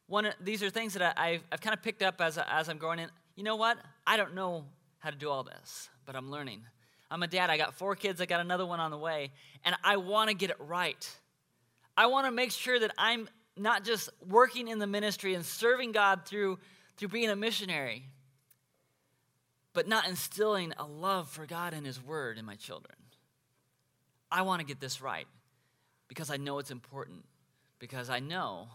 one, 0.06 0.32
these 0.40 0.62
are 0.62 0.70
things 0.70 0.94
that 0.94 1.18
I, 1.18 1.28
have 1.32 1.42
I've 1.52 1.60
kind 1.60 1.74
of 1.74 1.82
picked 1.82 2.02
up 2.02 2.20
as, 2.20 2.38
as 2.38 2.68
I'm 2.68 2.78
growing 2.78 2.98
in. 2.98 3.08
You 3.36 3.42
know 3.42 3.56
what? 3.56 3.78
I 4.06 4.16
don't 4.16 4.34
know 4.34 4.64
how 4.98 5.10
to 5.10 5.16
do 5.16 5.30
all 5.30 5.44
this, 5.44 5.88
but 6.04 6.14
I'm 6.14 6.30
learning. 6.30 6.62
I'm 7.10 7.22
a 7.22 7.26
dad. 7.26 7.50
I 7.50 7.56
got 7.56 7.74
four 7.74 7.94
kids. 7.96 8.20
I 8.20 8.26
got 8.26 8.40
another 8.40 8.66
one 8.66 8.80
on 8.80 8.90
the 8.90 8.98
way. 8.98 9.30
And 9.64 9.74
I 9.82 9.96
want 9.96 10.30
to 10.30 10.34
get 10.34 10.50
it 10.50 10.56
right. 10.58 11.08
I 11.96 12.06
want 12.06 12.26
to 12.26 12.32
make 12.32 12.50
sure 12.50 12.78
that 12.78 12.92
I'm 12.98 13.28
not 13.56 13.84
just 13.84 14.10
working 14.26 14.68
in 14.68 14.78
the 14.78 14.86
ministry 14.86 15.34
and 15.34 15.44
serving 15.44 15.92
God 15.92 16.26
through, 16.26 16.58
through 16.96 17.08
being 17.08 17.30
a 17.30 17.36
missionary, 17.36 18.04
but 19.72 19.88
not 19.88 20.08
instilling 20.08 20.72
a 20.76 20.84
love 20.84 21.28
for 21.28 21.46
God 21.46 21.72
and 21.72 21.86
His 21.86 22.02
Word 22.02 22.36
in 22.36 22.44
my 22.44 22.56
children. 22.56 22.96
I 24.30 24.42
want 24.42 24.60
to 24.60 24.66
get 24.66 24.80
this 24.80 25.00
right 25.00 25.26
because 26.08 26.30
I 26.30 26.36
know 26.36 26.58
it's 26.58 26.72
important, 26.72 27.24
because 27.78 28.10
I 28.10 28.18
know 28.18 28.68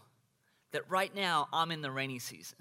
that 0.72 0.88
right 0.90 1.14
now 1.14 1.48
I'm 1.52 1.70
in 1.70 1.82
the 1.82 1.90
rainy 1.90 2.18
season. 2.18 2.58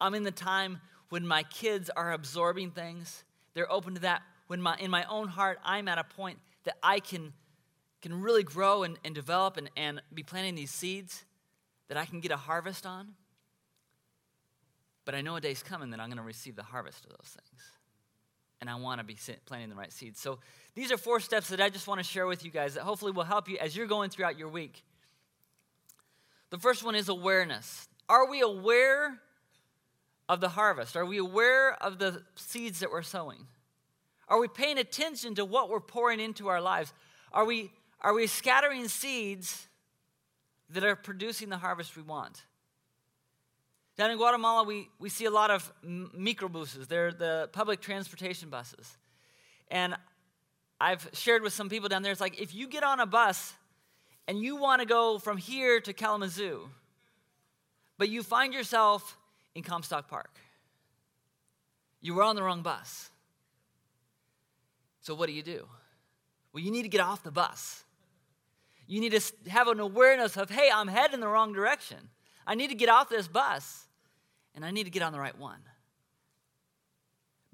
I'm 0.00 0.14
in 0.14 0.22
the 0.22 0.30
time 0.30 0.80
when 1.10 1.26
my 1.26 1.42
kids 1.42 1.90
are 1.94 2.12
absorbing 2.12 2.70
things, 2.70 3.24
they're 3.54 3.70
open 3.70 3.94
to 3.94 4.00
that. 4.00 4.22
When 4.46 4.60
my, 4.60 4.76
in 4.78 4.90
my 4.90 5.04
own 5.04 5.28
heart, 5.28 5.58
I'm 5.64 5.88
at 5.88 5.98
a 5.98 6.04
point 6.04 6.38
that 6.64 6.76
I 6.82 7.00
can, 7.00 7.32
can 8.00 8.20
really 8.20 8.42
grow 8.42 8.82
and, 8.82 8.98
and 9.04 9.14
develop 9.14 9.56
and, 9.56 9.70
and 9.76 10.00
be 10.12 10.22
planting 10.22 10.54
these 10.54 10.70
seeds 10.70 11.24
that 11.88 11.96
I 11.96 12.06
can 12.06 12.20
get 12.20 12.32
a 12.32 12.36
harvest 12.36 12.86
on. 12.86 13.08
But 15.04 15.14
I 15.14 15.20
know 15.20 15.36
a 15.36 15.40
day's 15.40 15.62
coming 15.62 15.90
that 15.90 16.00
I'm 16.00 16.08
going 16.08 16.16
to 16.16 16.22
receive 16.22 16.56
the 16.56 16.62
harvest 16.62 17.04
of 17.04 17.10
those 17.10 17.28
things. 17.28 17.62
And 18.60 18.70
I 18.70 18.76
want 18.76 19.00
to 19.00 19.04
be 19.04 19.16
planting 19.44 19.68
the 19.68 19.74
right 19.74 19.92
seeds. 19.92 20.20
So 20.20 20.38
these 20.74 20.92
are 20.92 20.96
four 20.96 21.20
steps 21.20 21.48
that 21.48 21.60
I 21.60 21.68
just 21.68 21.88
want 21.88 21.98
to 21.98 22.04
share 22.04 22.26
with 22.26 22.44
you 22.44 22.50
guys 22.50 22.74
that 22.74 22.84
hopefully 22.84 23.12
will 23.12 23.24
help 23.24 23.48
you 23.48 23.58
as 23.58 23.76
you're 23.76 23.86
going 23.86 24.08
throughout 24.08 24.38
your 24.38 24.48
week. 24.48 24.84
The 26.52 26.58
first 26.58 26.84
one 26.84 26.94
is 26.94 27.08
awareness. 27.08 27.88
Are 28.10 28.28
we 28.28 28.42
aware 28.42 29.18
of 30.28 30.42
the 30.42 30.50
harvest? 30.50 30.98
Are 30.98 31.06
we 31.06 31.16
aware 31.16 31.82
of 31.82 31.98
the 31.98 32.22
seeds 32.34 32.80
that 32.80 32.90
we're 32.90 33.00
sowing? 33.00 33.46
Are 34.28 34.38
we 34.38 34.48
paying 34.48 34.76
attention 34.76 35.34
to 35.36 35.46
what 35.46 35.70
we're 35.70 35.80
pouring 35.80 36.20
into 36.20 36.48
our 36.48 36.60
lives? 36.60 36.92
Are 37.32 37.46
we, 37.46 37.72
are 38.02 38.12
we 38.12 38.26
scattering 38.26 38.86
seeds 38.88 39.66
that 40.68 40.84
are 40.84 40.94
producing 40.94 41.48
the 41.48 41.56
harvest 41.56 41.96
we 41.96 42.02
want? 42.02 42.44
Down 43.96 44.10
in 44.10 44.18
Guatemala, 44.18 44.64
we, 44.64 44.90
we 44.98 45.08
see 45.08 45.24
a 45.24 45.30
lot 45.30 45.50
of 45.50 45.72
microbuses. 45.82 46.86
They're 46.86 47.12
the 47.12 47.48
public 47.52 47.80
transportation 47.80 48.50
buses. 48.50 48.98
And 49.70 49.96
I've 50.78 51.08
shared 51.14 51.42
with 51.42 51.54
some 51.54 51.70
people 51.70 51.88
down 51.88 52.02
there, 52.02 52.12
it's 52.12 52.20
like 52.20 52.38
if 52.38 52.54
you 52.54 52.68
get 52.68 52.82
on 52.82 53.00
a 53.00 53.06
bus 53.06 53.54
and 54.28 54.38
you 54.38 54.56
want 54.56 54.80
to 54.80 54.86
go 54.86 55.18
from 55.18 55.36
here 55.36 55.80
to 55.80 55.92
Kalamazoo, 55.92 56.68
but 57.98 58.08
you 58.08 58.22
find 58.22 58.54
yourself 58.54 59.16
in 59.54 59.62
Comstock 59.62 60.08
Park, 60.08 60.38
you 62.00 62.14
were 62.14 62.22
on 62.22 62.36
the 62.36 62.42
wrong 62.42 62.62
bus. 62.62 63.10
So 65.00 65.14
what 65.14 65.26
do 65.26 65.32
you 65.32 65.42
do? 65.42 65.66
Well, 66.52 66.62
you 66.62 66.70
need 66.70 66.82
to 66.82 66.88
get 66.88 67.00
off 67.00 67.22
the 67.22 67.30
bus. 67.30 67.84
You 68.86 69.00
need 69.00 69.12
to 69.12 69.50
have 69.50 69.68
an 69.68 69.80
awareness 69.80 70.36
of, 70.36 70.50
hey, 70.50 70.68
I'm 70.72 70.88
heading 70.88 71.20
the 71.20 71.28
wrong 71.28 71.52
direction. 71.52 71.98
I 72.46 72.54
need 72.54 72.68
to 72.68 72.74
get 72.74 72.88
off 72.88 73.08
this 73.08 73.28
bus 73.28 73.86
and 74.54 74.64
I 74.64 74.70
need 74.70 74.84
to 74.84 74.90
get 74.90 75.02
on 75.02 75.12
the 75.12 75.20
right 75.20 75.36
one. 75.38 75.60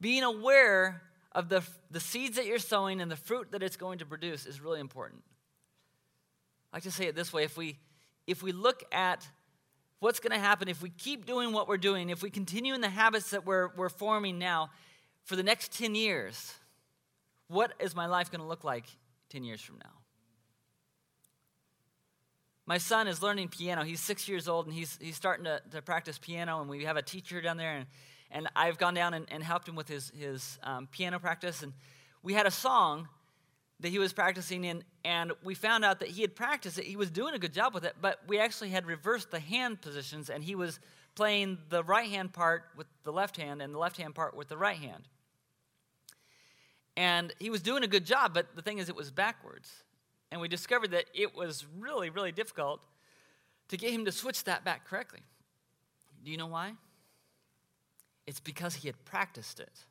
Being 0.00 0.22
aware 0.22 1.02
of 1.33 1.48
the, 1.48 1.62
the 1.90 2.00
seeds 2.00 2.37
that 2.37 2.46
you're 2.46 2.59
sowing 2.59 3.00
and 3.00 3.11
the 3.11 3.16
fruit 3.16 3.52
that 3.52 3.62
it's 3.62 3.76
going 3.76 3.98
to 3.98 4.07
produce 4.07 4.46
is 4.46 4.61
really 4.61 4.81
important. 4.81 5.22
I 6.72 6.76
like 6.76 6.83
to 6.85 6.90
say 6.90 7.07
it 7.07 7.14
this 7.14 7.33
way 7.33 7.44
if 7.44 7.57
we, 7.57 7.78
if 8.26 8.42
we 8.42 8.52
look 8.52 8.85
at 8.92 9.26
what's 10.00 10.20
going 10.20 10.33
to 10.33 10.38
happen 10.38 10.68
if 10.68 10.83
we 10.83 10.90
keep 10.90 11.26
doing 11.26 11.52
what 11.52 11.68
we're 11.68 11.76
doing, 11.76 12.11
if 12.11 12.22
we 12.22 12.31
continue 12.31 12.74
in 12.74 12.81
the 12.81 12.88
habits 12.88 13.31
that 13.31 13.44
we're, 13.44 13.68
we're 13.76 13.88
forming 13.88 14.38
now 14.38 14.70
for 15.24 15.37
the 15.37 15.42
next 15.42 15.72
10 15.72 15.94
years, 15.94 16.54
what 17.48 17.72
is 17.81 17.96
my 17.96 18.07
life 18.07 18.31
going 18.31 18.40
to 18.40 18.46
look 18.46 18.64
like 18.64 18.85
10 19.31 19.44
years 19.44 19.61
from 19.61 19.76
now? 19.83 19.90
My 22.66 22.78
son 22.78 23.09
is 23.09 23.22
learning 23.22 23.48
piano. 23.48 23.83
He's 23.83 24.00
six 24.00 24.28
years 24.28 24.46
old 24.46 24.66
and 24.66 24.74
he's, 24.74 24.98
he's 25.00 25.16
starting 25.16 25.46
to, 25.46 25.62
to 25.70 25.81
practice 25.81 26.18
piano. 26.18 26.61
And 26.61 26.68
we 26.68 26.85
have 26.85 26.98
a 26.98 27.02
teacher 27.02 27.40
down 27.40 27.57
there. 27.57 27.76
And, 27.76 27.87
and 28.31 28.48
I've 28.54 28.76
gone 28.76 28.92
down 28.92 29.14
and, 29.14 29.24
and 29.31 29.42
helped 29.42 29.66
him 29.66 29.74
with 29.74 29.88
his, 29.88 30.12
his 30.14 30.59
um, 30.62 30.87
piano 30.90 31.18
practice. 31.18 31.62
And 31.62 31.72
we 32.22 32.35
had 32.35 32.44
a 32.44 32.50
song 32.50 33.09
that 33.81 33.88
he 33.88 33.99
was 33.99 34.12
practicing 34.12 34.64
in. 34.64 34.85
And 35.05 35.33
we 35.43 35.55
found 35.55 35.85
out 35.85 36.01
that 36.01 36.09
he 36.09 36.23
had 36.23 36.35
practiced 36.35 36.79
it. 36.79 36.85
He 36.85 36.97
was 36.97 37.11
doing 37.11 37.35
a 37.35 37.38
good 37.38 37.53
job 37.53 37.75
with 37.75 37.85
it. 37.85 37.97
But 38.01 38.21
we 38.27 38.38
actually 38.38 38.71
had 38.71 38.87
reversed 38.87 39.31
the 39.31 39.41
hand 39.41 39.81
positions. 39.81 40.31
And 40.31 40.43
he 40.43 40.55
was 40.55 40.81
playing 41.14 41.59
the 41.69 41.83
right 41.85 42.09
hand 42.09 42.33
part 42.33 42.64
with 42.77 42.87
the 43.05 43.12
left 43.12 43.37
hand 43.37 43.62
and 43.62 43.75
the 43.75 43.79
left 43.79 43.97
hand 43.97 44.14
part 44.14 44.37
with 44.37 44.49
the 44.49 44.57
right 44.57 44.77
hand. 44.77 45.09
And 46.97 47.33
he 47.38 47.51
was 47.51 47.62
doing 47.62 47.85
a 47.85 47.88
good 47.88 48.05
job. 48.05 48.35
But 48.35 48.57
the 48.57 48.62
thing 48.62 48.79
is, 48.79 48.88
it 48.88 48.97
was 48.97 49.11
backwards. 49.11 49.71
And 50.31 50.41
we 50.41 50.49
discovered 50.49 50.91
that 50.91 51.05
it 51.14 51.35
was 51.35 51.64
really, 51.79 52.11
really 52.11 52.33
difficult 52.33 52.81
to 53.69 53.77
get 53.77 53.93
him 53.93 54.05
to 54.05 54.12
switch 54.12 54.45
that 54.45 54.64
back 54.64 54.87
correctly. 54.87 55.21
Do 56.25 56.31
you 56.31 56.37
know 56.37 56.47
why? 56.47 56.73
It's 58.27 58.41
because 58.41 58.75
he 58.75 58.88
had 58.88 59.05
practiced 59.05 59.61
it. 59.61 59.85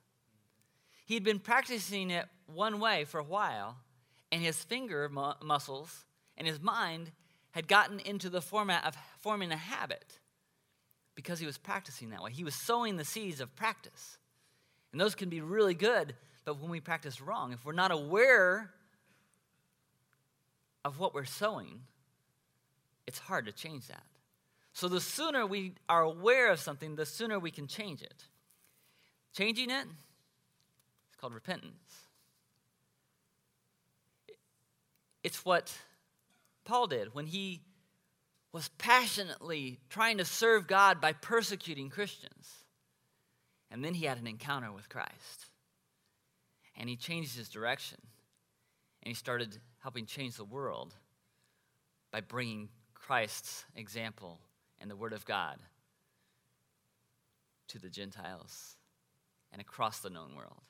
He'd 1.08 1.24
been 1.24 1.40
practicing 1.40 2.12
it 2.12 2.26
one 2.48 2.82
way 2.82 3.06
for 3.06 3.18
a 3.18 3.24
while, 3.24 3.78
and 4.30 4.42
his 4.42 4.62
finger 4.62 5.08
mu- 5.08 5.32
muscles 5.42 6.04
and 6.38 6.46
his 6.46 6.60
mind 6.60 7.12
had 7.52 7.70
gotten 7.70 8.02
into 8.02 8.30
the 8.30 8.42
format 8.42 8.86
of 8.86 8.94
forming 9.22 9.54
a 9.54 9.58
habit 9.58 10.20
because 11.16 11.40
he 11.40 11.46
was 11.46 11.58
practicing 11.58 12.10
that 12.10 12.22
way. 12.22 12.32
He 12.34 12.44
was 12.44 12.56
sowing 12.56 12.98
the 12.98 13.06
seeds 13.06 13.40
of 13.40 13.56
practice. 13.56 14.18
And 14.92 15.00
those 15.00 15.16
can 15.16 15.30
be 15.30 15.40
really 15.40 15.74
good, 15.74 16.14
but 16.44 16.60
when 16.60 16.70
we 16.70 16.82
practice 16.82 17.22
wrong, 17.22 17.54
if 17.54 17.66
we're 17.66 17.72
not 17.72 17.92
aware 17.92 18.70
of 20.84 21.00
what 21.00 21.16
we're 21.16 21.24
sowing, 21.24 21.84
it's 23.08 23.18
hard 23.18 23.46
to 23.46 23.54
change 23.54 23.88
that. 23.88 24.04
So 24.74 24.90
the 24.90 25.00
sooner 25.00 25.46
we 25.46 25.76
are 25.88 26.02
aware 26.02 26.52
of 26.52 26.60
something, 26.60 26.98
the 26.98 27.06
sooner 27.06 27.40
we 27.40 27.50
can 27.50 27.66
change 27.66 28.02
it. 28.02 28.26
Changing 29.34 29.72
it, 29.72 29.88
called 31.20 31.34
repentance. 31.34 32.08
It's 35.24 35.44
what 35.44 35.76
Paul 36.64 36.88
did 36.88 37.14
when 37.14 37.26
he 37.26 37.62
was 38.54 38.70
passionately 38.78 39.80
trying 39.90 40.18
to 40.18 40.26
serve 40.26 40.68
God 40.68 41.02
by 41.02 41.14
persecuting 41.14 41.90
Christians. 41.90 42.50
And 43.70 43.84
then 43.84 43.94
he 43.94 44.06
had 44.06 44.18
an 44.18 44.28
encounter 44.28 44.72
with 44.72 44.90
Christ. 44.90 45.48
And 46.76 46.88
he 46.88 46.96
changed 46.96 47.36
his 47.36 47.50
direction. 47.50 47.98
And 49.04 49.10
he 49.10 49.16
started 49.16 49.58
helping 49.80 50.06
change 50.06 50.38
the 50.38 50.46
world 50.46 50.96
by 52.12 52.22
bringing 52.22 52.70
Christ's 52.94 53.66
example 53.76 54.40
and 54.80 54.90
the 54.90 54.96
Word 54.96 55.14
of 55.14 55.26
God 55.26 55.58
to 57.70 57.80
the 57.80 57.90
Gentiles 57.90 58.76
and 59.52 59.62
across 59.62 60.00
the 60.00 60.10
known 60.10 60.36
world. 60.36 60.67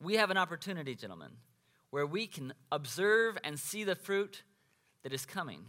We 0.00 0.14
have 0.14 0.30
an 0.30 0.36
opportunity, 0.36 0.94
gentlemen, 0.94 1.30
where 1.90 2.06
we 2.06 2.26
can 2.26 2.54
observe 2.72 3.36
and 3.44 3.58
see 3.58 3.84
the 3.84 3.94
fruit 3.94 4.42
that 5.02 5.12
is 5.12 5.26
coming. 5.26 5.66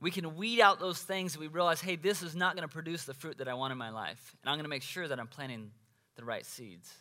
we 0.00 0.10
can 0.10 0.36
weed 0.36 0.60
out 0.60 0.80
those 0.80 0.98
things 0.98 1.34
that 1.34 1.40
we 1.40 1.46
realize, 1.46 1.80
hey, 1.80 1.96
this 1.96 2.22
is 2.22 2.34
not 2.34 2.56
going 2.56 2.66
to 2.66 2.72
produce 2.72 3.04
the 3.04 3.14
fruit 3.14 3.38
that 3.38 3.48
I 3.48 3.54
want 3.54 3.72
in 3.72 3.78
my 3.78 3.90
life. 3.90 4.34
And 4.42 4.50
I'm 4.50 4.56
going 4.56 4.64
to 4.64 4.70
make 4.70 4.82
sure 4.82 5.06
that 5.06 5.20
I'm 5.20 5.26
planting 5.26 5.70
the 6.16 6.24
right 6.24 6.44
seeds. 6.44 6.92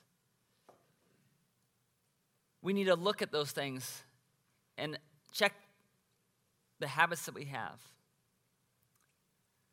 We 2.62 2.74
need 2.74 2.86
to 2.86 2.96
look 2.96 3.22
at 3.22 3.32
those 3.32 3.52
things 3.52 4.04
and 4.78 5.00
check 5.32 5.54
the 6.80 6.88
habits 6.88 7.26
that 7.26 7.36
we 7.36 7.46
have, 7.46 7.80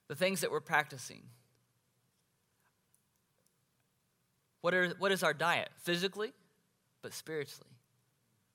the 0.09 0.15
things 0.15 0.41
that 0.43 0.53
we're 0.53 0.61
practicing. 0.61 1.23
What, 4.67 4.75
are, 4.75 4.89
what 4.99 5.13
is 5.13 5.23
our 5.23 5.33
diet? 5.33 5.69
Physically, 5.85 6.33
but 7.01 7.15
spiritually. 7.15 7.71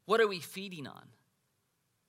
What 0.07 0.19
are 0.19 0.27
we 0.27 0.41
feeding 0.41 0.85
on? 0.85 1.03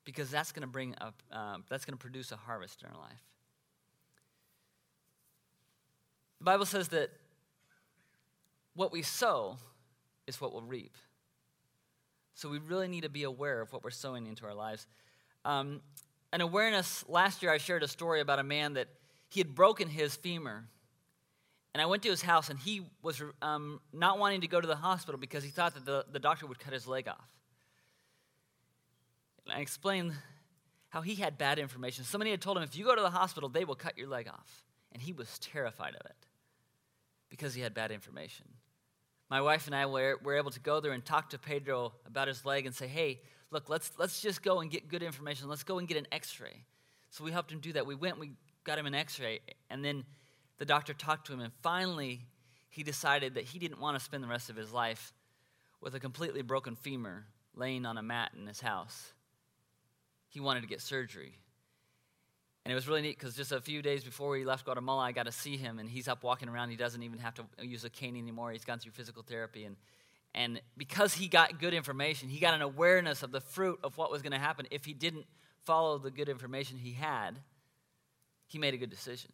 Because 0.04 0.28
that's 0.28 0.50
going 0.50 0.62
to 0.62 0.66
bring 0.66 0.96
up, 1.00 1.22
um, 1.30 1.62
that's 1.68 1.84
going 1.84 1.96
to 1.96 2.02
produce 2.02 2.32
a 2.32 2.36
harvest 2.36 2.82
in 2.82 2.88
our 2.90 3.00
life. 3.00 3.22
The 6.40 6.44
Bible 6.46 6.66
says 6.66 6.88
that 6.88 7.10
what 8.74 8.90
we 8.90 9.02
sow 9.02 9.58
is 10.26 10.40
what 10.40 10.52
we'll 10.52 10.62
reap. 10.62 10.96
So 12.34 12.48
we 12.48 12.58
really 12.58 12.88
need 12.88 13.02
to 13.02 13.08
be 13.08 13.22
aware 13.22 13.60
of 13.60 13.72
what 13.72 13.84
we're 13.84 13.90
sowing 13.90 14.26
into 14.26 14.44
our 14.46 14.54
lives. 14.54 14.88
Um, 15.44 15.80
an 16.32 16.40
awareness, 16.40 17.04
last 17.08 17.40
year 17.40 17.52
I 17.52 17.58
shared 17.58 17.84
a 17.84 17.88
story 17.88 18.20
about 18.20 18.40
a 18.40 18.42
man 18.42 18.72
that 18.72 18.88
he 19.28 19.38
had 19.38 19.54
broken 19.54 19.88
his 19.88 20.16
femur. 20.16 20.64
And 21.74 21.80
I 21.80 21.86
went 21.86 22.02
to 22.02 22.10
his 22.10 22.20
house, 22.20 22.50
and 22.50 22.58
he 22.58 22.82
was 23.02 23.22
um, 23.40 23.80
not 23.92 24.18
wanting 24.18 24.42
to 24.42 24.46
go 24.46 24.60
to 24.60 24.66
the 24.66 24.76
hospital 24.76 25.18
because 25.18 25.42
he 25.42 25.50
thought 25.50 25.74
that 25.74 25.86
the, 25.86 26.04
the 26.12 26.18
doctor 26.18 26.46
would 26.46 26.58
cut 26.58 26.72
his 26.72 26.86
leg 26.86 27.08
off. 27.08 27.28
And 29.46 29.54
I 29.54 29.60
explained 29.60 30.12
how 30.90 31.00
he 31.00 31.14
had 31.14 31.38
bad 31.38 31.58
information. 31.58 32.04
Somebody 32.04 32.30
had 32.30 32.42
told 32.42 32.58
him, 32.58 32.62
if 32.62 32.76
you 32.76 32.84
go 32.84 32.94
to 32.94 33.00
the 33.00 33.10
hospital, 33.10 33.48
they 33.48 33.64
will 33.64 33.74
cut 33.74 33.96
your 33.96 34.08
leg 34.08 34.28
off. 34.28 34.64
And 34.92 35.02
he 35.02 35.14
was 35.14 35.38
terrified 35.38 35.94
of 35.94 36.04
it 36.04 36.26
because 37.30 37.54
he 37.54 37.62
had 37.62 37.72
bad 37.72 37.90
information. 37.90 38.46
My 39.30 39.40
wife 39.40 39.66
and 39.66 39.74
I 39.74 39.86
were, 39.86 40.20
were 40.22 40.36
able 40.36 40.50
to 40.50 40.60
go 40.60 40.80
there 40.80 40.92
and 40.92 41.02
talk 41.02 41.30
to 41.30 41.38
Pedro 41.38 41.94
about 42.06 42.28
his 42.28 42.44
leg 42.44 42.66
and 42.66 42.74
say, 42.74 42.86
hey, 42.86 43.22
look, 43.50 43.70
let's, 43.70 43.90
let's 43.98 44.20
just 44.20 44.42
go 44.42 44.60
and 44.60 44.70
get 44.70 44.88
good 44.88 45.02
information. 45.02 45.48
Let's 45.48 45.64
go 45.64 45.78
and 45.78 45.88
get 45.88 45.96
an 45.96 46.06
x 46.12 46.38
ray. 46.38 46.66
So 47.08 47.24
we 47.24 47.32
helped 47.32 47.50
him 47.50 47.60
do 47.60 47.72
that. 47.72 47.86
We 47.86 47.94
went, 47.94 48.18
we 48.18 48.32
got 48.64 48.78
him 48.78 48.84
an 48.84 48.94
x 48.94 49.18
ray, 49.18 49.40
and 49.70 49.82
then 49.82 50.04
the 50.58 50.64
doctor 50.64 50.94
talked 50.94 51.26
to 51.26 51.32
him, 51.32 51.40
and 51.40 51.52
finally, 51.62 52.26
he 52.70 52.82
decided 52.82 53.34
that 53.34 53.44
he 53.44 53.58
didn't 53.58 53.80
want 53.80 53.98
to 53.98 54.04
spend 54.04 54.22
the 54.22 54.28
rest 54.28 54.48
of 54.48 54.56
his 54.56 54.72
life 54.72 55.12
with 55.80 55.94
a 55.94 56.00
completely 56.00 56.42
broken 56.42 56.76
femur 56.76 57.26
laying 57.54 57.84
on 57.84 57.98
a 57.98 58.02
mat 58.02 58.30
in 58.38 58.46
his 58.46 58.60
house. 58.60 59.12
He 60.28 60.40
wanted 60.40 60.62
to 60.62 60.66
get 60.66 60.80
surgery. 60.80 61.34
And 62.64 62.72
it 62.72 62.74
was 62.74 62.86
really 62.86 63.02
neat 63.02 63.18
because 63.18 63.34
just 63.34 63.50
a 63.50 63.60
few 63.60 63.82
days 63.82 64.04
before 64.04 64.30
we 64.30 64.44
left 64.44 64.64
Guatemala, 64.64 65.02
I 65.02 65.12
got 65.12 65.26
to 65.26 65.32
see 65.32 65.56
him, 65.56 65.78
and 65.78 65.90
he's 65.90 66.06
up 66.06 66.22
walking 66.22 66.48
around. 66.48 66.70
He 66.70 66.76
doesn't 66.76 67.02
even 67.02 67.18
have 67.18 67.34
to 67.34 67.44
use 67.60 67.84
a 67.84 67.90
cane 67.90 68.16
anymore. 68.16 68.52
He's 68.52 68.64
gone 68.64 68.78
through 68.78 68.92
physical 68.92 69.22
therapy. 69.22 69.64
And, 69.64 69.76
and 70.32 70.62
because 70.76 71.12
he 71.14 71.26
got 71.26 71.58
good 71.58 71.74
information, 71.74 72.28
he 72.28 72.38
got 72.38 72.54
an 72.54 72.62
awareness 72.62 73.22
of 73.24 73.32
the 73.32 73.40
fruit 73.40 73.80
of 73.82 73.98
what 73.98 74.12
was 74.12 74.22
going 74.22 74.32
to 74.32 74.38
happen 74.38 74.66
if 74.70 74.84
he 74.84 74.94
didn't 74.94 75.26
follow 75.64 75.98
the 75.98 76.10
good 76.10 76.28
information 76.28 76.78
he 76.78 76.92
had. 76.92 77.32
He 78.46 78.58
made 78.58 78.74
a 78.74 78.76
good 78.76 78.90
decision. 78.90 79.32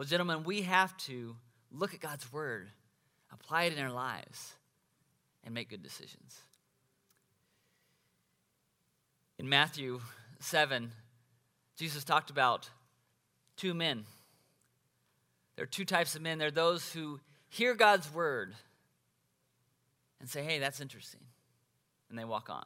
Well, 0.00 0.06
gentlemen, 0.06 0.44
we 0.44 0.62
have 0.62 0.96
to 1.08 1.36
look 1.70 1.92
at 1.92 2.00
God's 2.00 2.32
word, 2.32 2.70
apply 3.34 3.64
it 3.64 3.74
in 3.74 3.78
our 3.84 3.92
lives, 3.92 4.54
and 5.44 5.52
make 5.52 5.68
good 5.68 5.82
decisions. 5.82 6.40
In 9.38 9.46
Matthew 9.46 10.00
7, 10.38 10.90
Jesus 11.76 12.02
talked 12.02 12.30
about 12.30 12.70
two 13.58 13.74
men. 13.74 14.06
There 15.56 15.64
are 15.64 15.66
two 15.66 15.84
types 15.84 16.14
of 16.14 16.22
men. 16.22 16.38
There 16.38 16.48
are 16.48 16.50
those 16.50 16.90
who 16.94 17.20
hear 17.50 17.74
God's 17.74 18.10
word 18.10 18.54
and 20.18 20.30
say, 20.30 20.42
hey, 20.42 20.60
that's 20.60 20.80
interesting, 20.80 21.20
and 22.08 22.18
they 22.18 22.24
walk 22.24 22.48
on. 22.48 22.64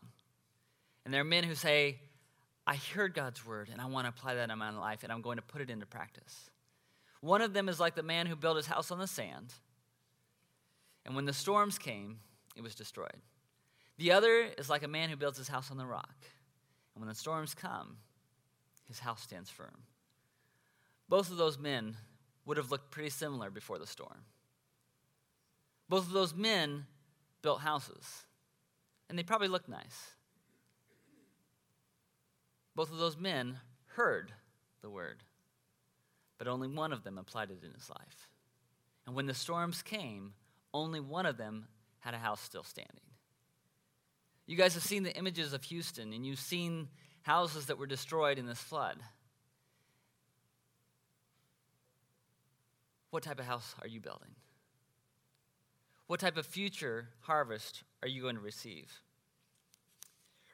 And 1.04 1.12
there 1.12 1.22
are 1.22 1.24
men 1.24 1.42
who 1.42 1.56
say, 1.56 1.98
I 2.64 2.76
heard 2.76 3.12
God's 3.12 3.44
word 3.44 3.70
and 3.72 3.80
I 3.80 3.86
want 3.86 4.04
to 4.04 4.10
apply 4.10 4.36
that 4.36 4.50
in 4.50 4.58
my 4.58 4.70
life 4.70 5.02
and 5.02 5.10
I'm 5.10 5.20
going 5.20 5.38
to 5.38 5.42
put 5.42 5.62
it 5.62 5.68
into 5.68 5.84
practice. 5.84 6.48
One 7.24 7.40
of 7.40 7.54
them 7.54 7.70
is 7.70 7.80
like 7.80 7.94
the 7.94 8.02
man 8.02 8.26
who 8.26 8.36
built 8.36 8.58
his 8.58 8.66
house 8.66 8.90
on 8.90 8.98
the 8.98 9.06
sand, 9.06 9.54
and 11.06 11.16
when 11.16 11.24
the 11.24 11.32
storms 11.32 11.78
came, 11.78 12.18
it 12.54 12.62
was 12.62 12.74
destroyed. 12.74 13.16
The 13.96 14.12
other 14.12 14.50
is 14.58 14.68
like 14.68 14.82
a 14.82 14.88
man 14.88 15.08
who 15.08 15.16
builds 15.16 15.38
his 15.38 15.48
house 15.48 15.70
on 15.70 15.78
the 15.78 15.86
rock, 15.86 16.16
and 16.94 17.00
when 17.00 17.08
the 17.08 17.14
storms 17.14 17.54
come, 17.54 17.96
his 18.86 18.98
house 18.98 19.22
stands 19.22 19.48
firm. 19.48 19.84
Both 21.08 21.30
of 21.30 21.38
those 21.38 21.58
men 21.58 21.96
would 22.44 22.58
have 22.58 22.70
looked 22.70 22.90
pretty 22.90 23.08
similar 23.08 23.48
before 23.48 23.78
the 23.78 23.86
storm. 23.86 24.26
Both 25.88 26.06
of 26.06 26.12
those 26.12 26.34
men 26.34 26.84
built 27.40 27.60
houses, 27.60 28.26
and 29.08 29.18
they 29.18 29.22
probably 29.22 29.48
looked 29.48 29.70
nice. 29.70 30.10
Both 32.76 32.92
of 32.92 32.98
those 32.98 33.16
men 33.16 33.60
heard 33.86 34.34
the 34.82 34.90
word 34.90 35.22
but 36.38 36.48
only 36.48 36.68
one 36.68 36.92
of 36.92 37.04
them 37.04 37.18
applied 37.18 37.50
it 37.50 37.64
in 37.64 37.72
his 37.72 37.88
life. 37.90 38.28
And 39.06 39.14
when 39.14 39.26
the 39.26 39.34
storms 39.34 39.82
came, 39.82 40.34
only 40.72 41.00
one 41.00 41.26
of 41.26 41.36
them 41.36 41.66
had 42.00 42.14
a 42.14 42.18
house 42.18 42.40
still 42.40 42.64
standing. 42.64 43.00
You 44.46 44.56
guys 44.56 44.74
have 44.74 44.82
seen 44.82 45.02
the 45.02 45.16
images 45.16 45.52
of 45.52 45.64
Houston, 45.64 46.12
and 46.12 46.26
you've 46.26 46.40
seen 46.40 46.88
houses 47.22 47.66
that 47.66 47.78
were 47.78 47.86
destroyed 47.86 48.38
in 48.38 48.46
this 48.46 48.58
flood. 48.58 48.98
What 53.10 53.22
type 53.22 53.38
of 53.38 53.46
house 53.46 53.74
are 53.80 53.88
you 53.88 54.00
building? 54.00 54.34
What 56.06 56.20
type 56.20 56.36
of 56.36 56.44
future 56.44 57.08
harvest 57.20 57.84
are 58.02 58.08
you 58.08 58.20
going 58.20 58.34
to 58.34 58.42
receive? 58.42 59.00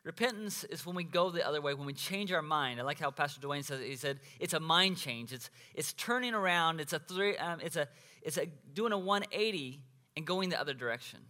Repentance 0.03 0.65
is 0.65 0.87
when 0.87 0.97
we 0.97 1.05
go 1.05 1.31
the 1.31 1.47
other 1.47 1.61
way, 1.61 1.75
when 1.75 1.87
we 1.87 1.93
change 1.93 2.33
our 2.33 2.41
mind. 2.41 2.81
I 2.81 2.85
like 2.85 2.99
how 2.99 3.11
Pastor 3.11 3.41
Dwayne 3.41 3.63
said. 3.63 3.81
He 3.81 3.97
said 3.97 4.19
it's 4.39 4.55
a 4.55 4.61
mind 4.61 4.97
change. 4.97 5.33
It's 5.33 5.51
it's 5.75 5.93
turning 5.93 6.33
around. 6.33 6.81
It's 6.81 6.95
a 6.95 6.99
three. 6.99 7.37
Um, 7.37 7.61
it's 7.61 7.77
a 7.77 7.87
it's 8.23 8.39
a 8.39 8.47
doing 8.47 8.93
a 8.93 8.99
180 8.99 9.81
and 10.17 10.27
going 10.27 10.49
the 10.49 10.61
other 10.61 10.73
direction. 10.73 11.21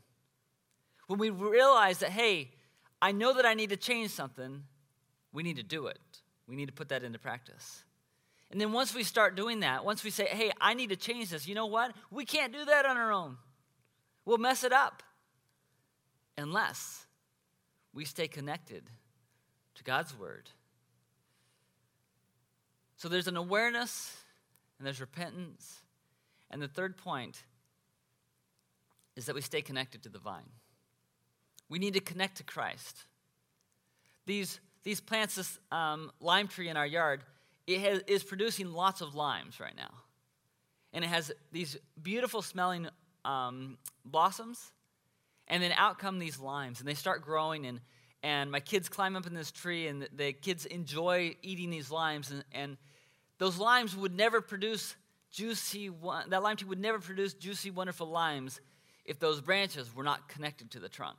When 1.08 1.18
we 1.18 1.30
realize 1.30 1.98
that, 1.98 2.10
hey, 2.10 2.52
I 3.02 3.10
know 3.10 3.34
that 3.34 3.44
I 3.44 3.54
need 3.54 3.70
to 3.70 3.76
change 3.76 4.10
something, 4.10 4.62
we 5.32 5.42
need 5.42 5.56
to 5.56 5.64
do 5.64 5.86
it. 5.86 5.98
We 6.46 6.54
need 6.54 6.66
to 6.66 6.72
put 6.72 6.90
that 6.90 7.02
into 7.02 7.18
practice. 7.18 7.84
And 8.50 8.60
then 8.60 8.72
once 8.72 8.94
we 8.94 9.02
start 9.04 9.36
doing 9.36 9.60
that, 9.60 9.84
once 9.84 10.02
we 10.02 10.10
say, 10.10 10.26
hey, 10.26 10.52
I 10.60 10.74
need 10.74 10.90
to 10.90 10.96
change 10.96 11.30
this, 11.30 11.46
you 11.46 11.54
know 11.54 11.66
what? 11.66 11.92
We 12.10 12.24
can't 12.24 12.52
do 12.52 12.64
that 12.64 12.84
on 12.84 12.96
our 12.96 13.12
own. 13.12 13.36
We'll 14.24 14.38
mess 14.38 14.64
it 14.64 14.72
up 14.72 15.02
unless 16.36 17.06
we 17.92 18.04
stay 18.04 18.28
connected 18.28 18.84
to 19.74 19.84
God's 19.84 20.16
word. 20.16 20.48
So 22.96 23.08
there's 23.08 23.28
an 23.28 23.36
awareness 23.36 24.14
and 24.78 24.86
there's 24.86 25.00
repentance. 25.00 25.80
And 26.50 26.60
the 26.60 26.68
third 26.68 26.96
point 26.96 27.42
is 29.16 29.26
that 29.26 29.34
we 29.34 29.40
stay 29.40 29.62
connected 29.62 30.02
to 30.02 30.08
the 30.08 30.18
vine. 30.18 30.50
We 31.68 31.78
need 31.78 31.94
to 31.94 32.00
connect 32.00 32.38
to 32.38 32.44
Christ. 32.44 33.04
These, 34.26 34.60
these 34.82 35.00
plants, 35.00 35.36
this 35.36 35.58
um, 35.70 36.10
lime 36.20 36.48
tree 36.48 36.68
in 36.68 36.76
our 36.76 36.86
yard, 36.86 37.22
it 37.66 37.80
has, 37.80 38.00
is 38.06 38.22
producing 38.22 38.72
lots 38.72 39.00
of 39.00 39.14
limes 39.14 39.60
right 39.60 39.76
now. 39.76 39.92
And 40.92 41.04
it 41.04 41.08
has 41.08 41.30
these 41.52 41.76
beautiful 42.02 42.42
smelling 42.42 42.88
um, 43.24 43.78
blossoms 44.04 44.72
and 45.50 45.60
then 45.62 45.72
out 45.76 45.98
come 45.98 46.18
these 46.18 46.38
limes, 46.38 46.78
and 46.78 46.88
they 46.88 46.94
start 46.94 47.22
growing, 47.22 47.66
and, 47.66 47.80
and 48.22 48.50
my 48.50 48.60
kids 48.60 48.88
climb 48.88 49.16
up 49.16 49.26
in 49.26 49.34
this 49.34 49.50
tree, 49.50 49.88
and 49.88 50.08
the 50.16 50.32
kids 50.32 50.64
enjoy 50.64 51.34
eating 51.42 51.70
these 51.70 51.90
limes. 51.90 52.30
And, 52.30 52.44
and 52.52 52.76
those 53.38 53.58
limes 53.58 53.96
would 53.96 54.16
never 54.16 54.40
produce 54.40 54.94
juicy, 55.32 55.90
that 56.28 56.42
lime 56.42 56.56
tree 56.56 56.68
would 56.68 56.80
never 56.80 57.00
produce 57.00 57.34
juicy, 57.34 57.70
wonderful 57.70 58.06
limes 58.06 58.60
if 59.04 59.18
those 59.18 59.40
branches 59.40 59.94
were 59.94 60.04
not 60.04 60.28
connected 60.28 60.70
to 60.70 60.78
the 60.78 60.88
trunk. 60.88 61.18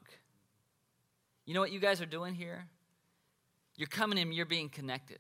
You 1.46 1.54
know 1.54 1.60
what 1.60 1.74
you 1.74 1.80
guys 1.80 2.02
are 2.02 2.06
doing 2.06 2.34
here? 2.34 2.68
You're 3.76 3.88
coming 3.88 4.18
in, 4.18 4.32
you're 4.32 4.46
being 4.46 4.70
connected. 4.70 5.20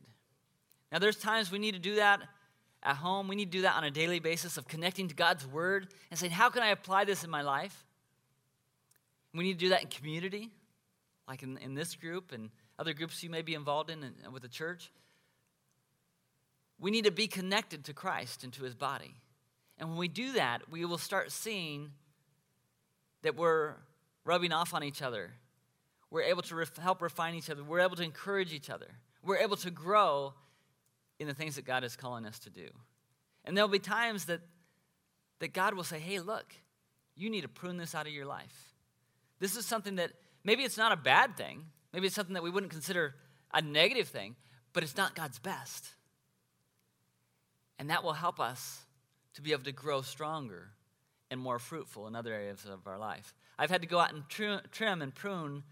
Now, 0.89 0.99
there's 0.99 1.17
times 1.17 1.51
we 1.51 1.59
need 1.59 1.73
to 1.73 1.79
do 1.79 1.95
that 1.95 2.21
at 2.83 2.95
home. 2.95 3.27
We 3.27 3.35
need 3.35 3.51
to 3.51 3.57
do 3.57 3.61
that 3.63 3.75
on 3.75 3.83
a 3.83 3.91
daily 3.91 4.19
basis 4.19 4.55
of 4.55 4.67
connecting 4.67 5.09
to 5.09 5.15
God's 5.15 5.45
word 5.45 5.87
and 6.09 6.19
saying, 6.19 6.31
How 6.31 6.49
can 6.49 6.63
I 6.63 6.69
apply 6.69 7.05
this 7.05 7.23
in 7.23 7.29
my 7.29 7.41
life? 7.41 7.85
We 9.33 9.43
need 9.43 9.53
to 9.53 9.65
do 9.65 9.69
that 9.69 9.81
in 9.81 9.87
community, 9.87 10.49
like 11.27 11.43
in, 11.43 11.57
in 11.57 11.73
this 11.73 11.95
group 11.95 12.31
and 12.31 12.49
other 12.77 12.93
groups 12.93 13.23
you 13.23 13.29
may 13.29 13.41
be 13.41 13.53
involved 13.53 13.89
in 13.89 14.03
and 14.03 14.33
with 14.33 14.41
the 14.41 14.49
church. 14.49 14.91
We 16.79 16.91
need 16.91 17.05
to 17.05 17.11
be 17.11 17.27
connected 17.27 17.85
to 17.85 17.93
Christ 17.93 18.43
and 18.43 18.51
to 18.53 18.63
his 18.63 18.75
body. 18.75 19.15
And 19.77 19.89
when 19.89 19.97
we 19.97 20.07
do 20.07 20.33
that, 20.33 20.69
we 20.69 20.83
will 20.83 20.97
start 20.97 21.31
seeing 21.31 21.91
that 23.21 23.35
we're 23.35 23.75
rubbing 24.25 24.51
off 24.51 24.73
on 24.73 24.83
each 24.83 25.01
other. 25.01 25.31
We're 26.09 26.23
able 26.23 26.41
to 26.43 26.55
ref- 26.55 26.77
help 26.77 27.01
refine 27.01 27.35
each 27.35 27.49
other. 27.49 27.63
We're 27.63 27.79
able 27.79 27.95
to 27.95 28.03
encourage 28.03 28.53
each 28.53 28.69
other. 28.69 28.87
We're 29.23 29.37
able 29.37 29.57
to 29.57 29.71
grow 29.71 30.33
in 31.19 31.27
the 31.27 31.33
things 31.33 31.55
that 31.55 31.65
God 31.65 31.83
is 31.83 31.95
calling 31.95 32.25
us 32.25 32.39
to 32.39 32.49
do. 32.49 32.67
And 33.45 33.55
there'll 33.55 33.69
be 33.69 33.79
times 33.79 34.25
that, 34.25 34.41
that 35.39 35.53
God 35.53 35.75
will 35.75 35.83
say, 35.83 35.99
hey, 35.99 36.19
look, 36.19 36.53
you 37.15 37.29
need 37.29 37.41
to 37.41 37.47
prune 37.47 37.77
this 37.77 37.93
out 37.93 38.07
of 38.07 38.13
your 38.13 38.25
life. 38.25 38.70
This 39.41 39.57
is 39.57 39.65
something 39.65 39.95
that 39.95 40.11
maybe 40.43 40.63
it's 40.63 40.77
not 40.77 40.91
a 40.91 40.95
bad 40.95 41.35
thing, 41.35 41.65
maybe 41.91 42.05
it's 42.05 42.15
something 42.15 42.35
that 42.35 42.43
we 42.43 42.51
wouldn't 42.51 42.71
consider 42.71 43.15
a 43.51 43.61
negative 43.61 44.07
thing, 44.07 44.35
but 44.71 44.83
it's 44.83 44.95
not 44.95 45.15
God's 45.15 45.39
best. 45.39 45.89
And 47.79 47.89
that 47.89 48.03
will 48.03 48.13
help 48.13 48.39
us 48.39 48.81
to 49.33 49.41
be 49.41 49.51
able 49.51 49.63
to 49.63 49.71
grow 49.71 50.03
stronger 50.03 50.69
and 51.31 51.41
more 51.41 51.57
fruitful 51.57 52.05
in 52.05 52.15
other 52.15 52.31
areas 52.31 52.65
of 52.71 52.85
our 52.85 52.99
life. 52.99 53.33
I've 53.57 53.71
had 53.71 53.81
to 53.81 53.87
go 53.87 53.97
out 53.97 54.13
and 54.13 54.23
trim 54.29 55.01
and 55.01 55.13
prune 55.15 55.63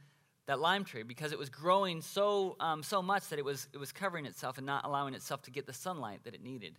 that 0.48 0.60
lime 0.60 0.84
tree 0.84 1.04
because 1.04 1.32
it 1.32 1.38
was 1.38 1.50
growing 1.50 2.02
so, 2.02 2.56
um, 2.60 2.82
so 2.82 3.04
much 3.04 3.28
that 3.30 3.38
it 3.38 3.46
was, 3.46 3.68
it 3.72 3.78
was 3.78 3.92
covering 3.92 4.26
itself 4.26 4.58
and 4.58 4.66
not 4.66 4.84
allowing 4.84 5.14
itself 5.14 5.44
to 5.44 5.52
get 5.52 5.68
the 5.68 5.74
sunlight 5.74 6.22
that 6.24 6.34
it 6.34 6.42
needed 6.42 6.76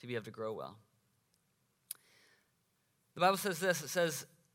to 0.00 0.08
be 0.08 0.16
able 0.16 0.24
to 0.24 0.32
grow 0.32 0.52
well. 0.52 0.76
The 3.14 3.20
Bible 3.20 3.36
says 3.36 3.60
this 3.60 3.80
it 3.82 3.88
says, 3.90 4.26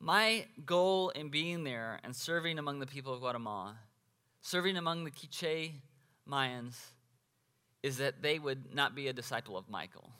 my 0.00 0.46
goal 0.64 1.10
in 1.10 1.28
being 1.28 1.62
there 1.62 2.00
and 2.02 2.16
serving 2.16 2.58
among 2.58 2.80
the 2.80 2.86
people 2.86 3.12
of 3.12 3.20
Guatemala, 3.20 3.76
serving 4.40 4.76
among 4.76 5.04
the 5.04 5.10
Quiche 5.10 5.72
Mayans, 6.28 6.74
is 7.82 7.98
that 7.98 8.22
they 8.22 8.38
would 8.38 8.74
not 8.74 8.94
be 8.94 9.08
a 9.08 9.12
disciple 9.12 9.56
of 9.56 9.68
Michael, 9.68 10.10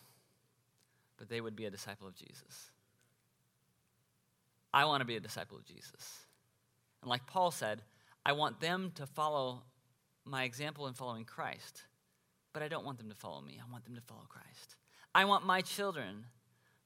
but 1.16 1.28
they 1.28 1.40
would 1.40 1.56
be 1.56 1.64
a 1.64 1.70
disciple 1.70 2.06
of 2.06 2.14
Jesus. 2.14 2.70
I 4.72 4.84
want 4.84 5.00
to 5.00 5.06
be 5.06 5.16
a 5.16 5.20
disciple 5.20 5.56
of 5.56 5.64
Jesus. 5.64 6.26
And 7.00 7.08
like 7.08 7.26
Paul 7.26 7.50
said, 7.50 7.80
I 8.24 8.32
want 8.32 8.60
them 8.60 8.92
to 8.96 9.06
follow 9.06 9.62
my 10.24 10.44
example 10.44 10.86
in 10.86 10.94
following 10.94 11.24
Christ, 11.24 11.84
but 12.52 12.62
I 12.62 12.68
don't 12.68 12.84
want 12.84 12.98
them 12.98 13.08
to 13.08 13.14
follow 13.14 13.40
me. 13.40 13.58
I 13.60 13.70
want 13.72 13.84
them 13.84 13.94
to 13.94 14.02
follow 14.02 14.26
Christ. 14.28 14.76
I 15.14 15.24
want 15.24 15.46
my 15.46 15.62
children 15.62 16.26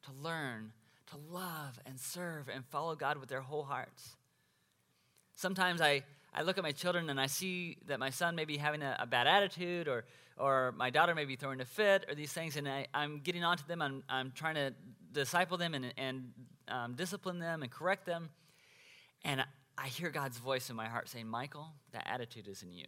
to 0.04 0.12
learn 0.12 0.72
to 1.10 1.16
love 1.30 1.78
and 1.86 1.98
serve 1.98 2.48
and 2.48 2.64
follow 2.66 2.94
God 2.94 3.18
with 3.18 3.28
their 3.28 3.40
whole 3.40 3.64
hearts. 3.64 4.16
Sometimes 5.34 5.80
I, 5.80 6.02
I 6.32 6.42
look 6.42 6.58
at 6.58 6.64
my 6.64 6.72
children 6.72 7.10
and 7.10 7.20
I 7.20 7.26
see 7.26 7.78
that 7.86 7.98
my 7.98 8.10
son 8.10 8.34
may 8.34 8.44
be 8.44 8.56
having 8.56 8.82
a, 8.82 8.96
a 9.00 9.06
bad 9.06 9.26
attitude 9.26 9.88
or, 9.88 10.04
or 10.36 10.72
my 10.76 10.90
daughter 10.90 11.14
may 11.14 11.24
be 11.24 11.36
throwing 11.36 11.60
a 11.60 11.64
fit 11.64 12.04
or 12.08 12.14
these 12.14 12.32
things, 12.32 12.56
and 12.56 12.68
I, 12.68 12.86
I'm 12.94 13.20
getting 13.20 13.44
onto 13.44 13.66
them. 13.66 13.82
I'm, 13.82 14.02
I'm 14.08 14.32
trying 14.34 14.54
to 14.56 14.72
disciple 15.12 15.56
them 15.56 15.74
and, 15.74 15.92
and 15.96 16.32
um, 16.68 16.94
discipline 16.94 17.38
them 17.38 17.62
and 17.62 17.70
correct 17.70 18.06
them. 18.06 18.30
And 19.24 19.44
I 19.76 19.88
hear 19.88 20.10
God's 20.10 20.38
voice 20.38 20.70
in 20.70 20.76
my 20.76 20.86
heart 20.86 21.08
saying, 21.08 21.26
Michael, 21.26 21.68
that 21.92 22.06
attitude 22.06 22.48
is 22.48 22.62
in 22.62 22.72
you. 22.72 22.86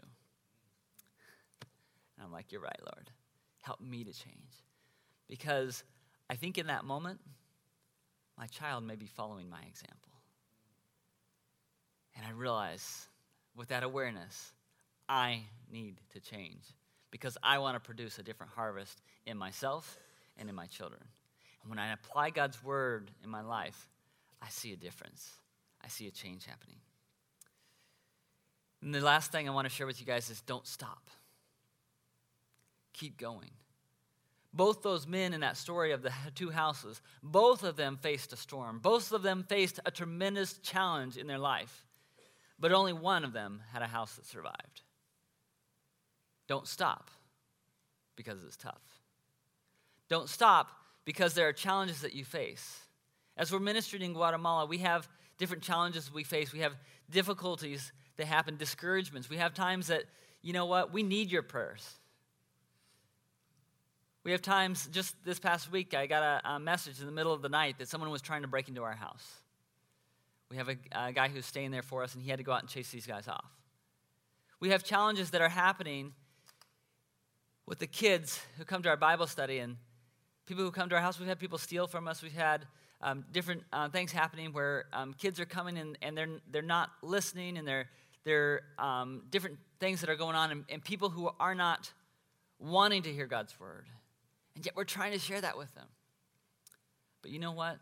And 2.17 2.25
I'm 2.25 2.33
like, 2.33 2.53
You're 2.53 2.61
right, 2.61 2.81
Lord. 2.81 3.11
Help 3.63 3.81
me 3.81 4.05
to 4.05 4.13
change. 4.13 4.65
Because 5.29 5.83
I 6.31 6.37
think 6.37 6.59
in 6.59 6.69
that 6.69 6.85
moment, 6.85 7.21
my 8.39 8.47
child 8.47 8.85
may 8.85 8.97
be 8.97 9.07
following 9.07 9.49
my 9.49 9.61
example. 9.67 10.13
And 12.17 12.25
I 12.27 12.31
realize 12.31 13.07
with 13.55 13.69
that 13.69 13.83
awareness, 13.83 14.53
I 15.09 15.43
need 15.71 16.01
to 16.13 16.21
change 16.21 16.65
because 17.11 17.39
I 17.43 17.59
want 17.59 17.77
to 17.77 17.81
produce 17.81 18.19
a 18.19 18.23
different 18.23 18.53
harvest 18.53 19.01
in 19.27 19.37
myself 19.37 19.99
and 20.37 20.49
in 20.49 20.55
my 20.55 20.67
children. 20.67 21.03
And 21.63 21.71
when 21.71 21.79
I 21.79 21.93
apply 21.93 22.31
God's 22.31 22.63
word 22.63 23.11
in 23.23 23.31
my 23.31 23.43
life, 23.43 23.89
I 24.43 24.49
see 24.49 24.73
a 24.73 24.77
difference. 24.77 25.31
I 25.85 25.89
see 25.89 26.07
a 26.07 26.11
change 26.11 26.45
happening. 26.47 26.77
And 28.83 28.95
the 28.95 29.01
last 29.01 29.33
thing 29.33 29.49
I 29.49 29.53
want 29.53 29.67
to 29.67 29.75
share 29.75 29.87
with 29.87 30.01
you 30.01 30.07
guys 30.07 30.31
is 30.31 30.41
don't 30.43 30.67
stop. 30.67 31.11
Keep 32.93 33.19
going. 33.19 33.51
Both 34.57 34.83
those 34.83 35.07
men 35.07 35.35
in 35.35 35.41
that 35.41 35.59
story 35.59 35.93
of 35.93 36.01
the 36.01 36.13
two 36.35 36.51
houses, 36.51 37.03
both 37.23 37.63
of 37.63 37.77
them 37.77 37.99
faced 38.01 38.33
a 38.33 38.37
storm. 38.37 38.79
Both 38.79 39.13
of 39.13 39.23
them 39.23 39.45
faced 39.47 39.81
a 39.85 39.91
tremendous 39.91 40.55
challenge 40.59 41.19
in 41.19 41.27
their 41.27 41.39
life. 41.39 41.85
But 42.59 42.73
only 42.73 42.95
one 42.95 43.25
of 43.25 43.35
them 43.35 43.61
had 43.73 43.83
a 43.83 43.87
house 43.87 44.15
that 44.15 44.25
survived. 44.25 44.81
Don't 46.49 46.67
stop 46.67 47.11
because 48.17 48.43
it's 48.45 48.57
tough. 48.57 48.81
Don't 50.09 50.29
stop 50.29 50.71
because 51.05 51.35
there 51.35 51.49
are 51.49 51.53
challenges 51.53 52.01
that 52.01 52.15
you 52.15 52.25
face. 52.25 52.81
As 53.37 53.53
we're 53.53 53.59
ministering 53.59 54.03
in 54.03 54.15
Guatemala, 54.15 54.65
we 54.65 54.79
have 54.79 55.07
different 55.37 55.63
challenges 55.63 56.11
we 56.11 56.25
face. 56.25 56.55
We 56.55 56.61
have 56.61 56.75
difficulties 57.11 57.93
that 58.17 58.27
happen, 58.27 58.57
discouragements. 58.57 59.29
We 59.29 59.37
have 59.37 59.53
times 59.53 59.89
that, 59.89 60.05
you 60.41 60.55
know 60.55 60.65
what, 60.65 60.95
we 60.95 61.03
need 61.03 61.31
your 61.31 61.43
prayers. 61.43 61.87
We 64.27 64.33
have 64.33 64.43
times, 64.43 64.89
just 64.91 65.15
this 65.25 65.39
past 65.39 65.71
week, 65.71 65.95
I 65.95 66.09
got 66.09 66.25
a, 66.25 66.55
a, 66.55 66.59
message 66.59 66.99
in 66.99 67.07
the 67.07 67.13
middle 67.13 67.33
of 67.33 67.43
the 67.43 67.49
night 67.49 67.79
that 67.79 67.87
someone 67.87 68.11
was 68.11 68.21
trying 68.21 68.43
to 68.43 68.49
break 68.49 68.67
into 68.67 68.83
our 68.83 68.97
house. 68.97 69.25
We 70.51 70.57
have 70.57 70.69
a, 70.69 70.77
a 70.91 71.13
guy 71.13 71.29
who's 71.29 71.47
staying 71.47 71.71
there 71.71 71.85
for 71.85 72.03
us, 72.03 72.13
and 72.15 72.25
he 72.25 72.29
had 72.29 72.39
to 72.39 72.43
go 72.43 72.51
out 72.51 72.59
and 72.59 72.69
chase 72.69 72.91
these 72.91 73.07
guys 73.07 73.29
off. 73.29 73.49
We 74.59 74.71
have 74.71 74.83
challenges 74.83 75.31
that 75.31 75.43
are 75.43 75.49
happening 75.49 76.13
with 77.67 77.79
the 77.79 77.87
kids 77.87 78.41
who 78.59 78.65
come 78.65 78.83
to 78.83 78.89
our 78.89 78.97
Bible 78.97 79.29
study 79.29 79.61
and 79.61 79.77
people 80.45 80.65
who 80.65 80.73
come 80.73 80.89
to 80.89 80.97
our 80.97 81.01
house. 81.01 81.21
We've 81.21 81.29
had 81.29 81.39
people 81.39 81.59
steal 81.59 81.87
from 81.87 82.09
us. 82.09 82.21
We've 82.21 82.33
had 82.33 82.67
um, 83.03 83.25
different 83.31 83.63
uh, 83.73 83.91
things 83.91 84.11
happening 84.11 84.53
where 84.53 84.87
um, 84.93 85.15
kids 85.15 85.39
are 85.39 85.47
coming 85.47 85.77
in 85.77 85.97
and 86.03 86.19
they're, 86.19 86.41
they're 86.51 86.63
not 86.63 86.91
listening, 87.01 87.59
and 87.59 87.69
they're, 87.69 87.89
they're 88.25 88.63
um, 88.77 89.23
different 89.31 89.59
things 89.79 90.01
that 90.01 90.11
are 90.11 90.17
going 90.17 90.35
on, 90.35 90.51
and, 90.51 90.65
and 90.69 90.83
people 90.83 91.11
who 91.11 91.31
are 91.39 91.55
not 91.55 91.93
wanting 92.59 93.05
to 93.05 93.13
hear 93.13 93.29
God's 93.29 93.55
word. 93.61 93.87
And 94.57 94.65
yet 94.65 94.75
we're 94.75 94.85
trying 94.85 95.13
to 95.13 95.19
share 95.19 95.41
that 95.41 95.57
with 95.57 95.73
them. 95.75 95.87
But 97.23 97.31
you 97.31 97.39
know 97.39 97.53
what? 97.53 97.77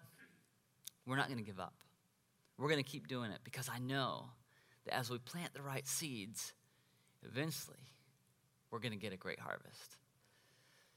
We're 1.06 1.16
not 1.16 1.28
going 1.28 1.38
to 1.38 1.44
give 1.44 1.60
up. 1.60 1.74
We're 2.58 2.68
going 2.68 2.82
to 2.82 2.88
keep 2.88 3.06
doing 3.06 3.30
it 3.30 3.38
because 3.44 3.70
I 3.72 3.78
know 3.78 4.26
that 4.84 4.94
as 4.94 5.08
we 5.08 5.18
plant 5.18 5.54
the 5.54 5.62
right 5.62 5.86
seeds, 5.86 6.52
eventually 7.24 7.78
we're 8.70 8.80
going 8.80 8.92
to 8.92 8.98
get 8.98 9.12
a 9.12 9.16
great 9.16 9.38
harvest. 9.38 9.96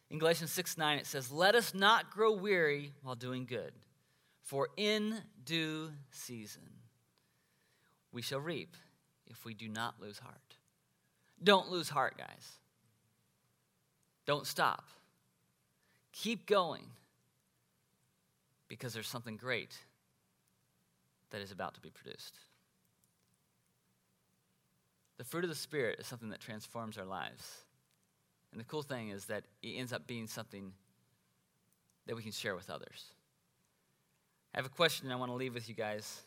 In 0.10 0.18
Galatians 0.18 0.52
6 0.52 0.78
9, 0.78 0.98
it 0.98 1.06
says, 1.06 1.32
Let 1.32 1.54
us 1.54 1.74
not 1.74 2.10
grow 2.10 2.34
weary 2.34 2.94
while 3.04 3.16
doing 3.16 3.46
good, 3.46 3.74
for 4.42 4.70
in 4.78 5.22
due 5.44 5.92
season 6.12 6.63
we 8.12 8.22
shall 8.22 8.40
reap 8.40 8.76
if 9.28 9.46
we 9.46 9.54
do 9.54 9.68
not 9.68 9.96
lose 10.02 10.18
heart. 10.18 10.56
Don't 11.44 11.70
lose 11.70 11.90
heart, 11.90 12.18
guys. 12.18 12.54
Don't 14.26 14.48
stop. 14.48 14.86
Keep 16.21 16.47
going 16.47 16.84
because 18.67 18.91
there's 18.91 19.08
something 19.08 19.38
great 19.38 19.77
that 21.30 21.41
is 21.41 21.51
about 21.51 21.75
to 21.75 21.82
be 21.82 21.91
produced. 21.91 22.39
The 25.19 25.23
fruit 25.23 25.43
of 25.43 25.49
the 25.49 25.56
Spirit 25.56 25.99
is 25.99 26.08
something 26.08 26.30
that 26.30 26.39
transforms 26.39 26.97
our 26.97 27.06
lives. 27.06 27.63
And 28.51 28.60
the 28.60 28.65
cool 28.65 28.82
thing 28.82 29.10
is 29.10 29.25
that 29.25 29.43
it 29.62 29.73
ends 29.75 29.93
up 29.93 30.08
being 30.08 30.25
something 30.25 30.71
that 32.08 32.15
we 32.15 32.23
can 32.23 32.32
share 32.32 32.56
with 32.56 32.71
others. 32.71 33.12
I 34.56 34.58
have 34.58 34.65
a 34.65 34.69
question 34.69 35.12
I 35.12 35.17
want 35.17 35.32
to 35.32 35.36
leave 35.36 35.53
with 35.53 35.69
you 35.69 35.75
guys, 35.75 36.23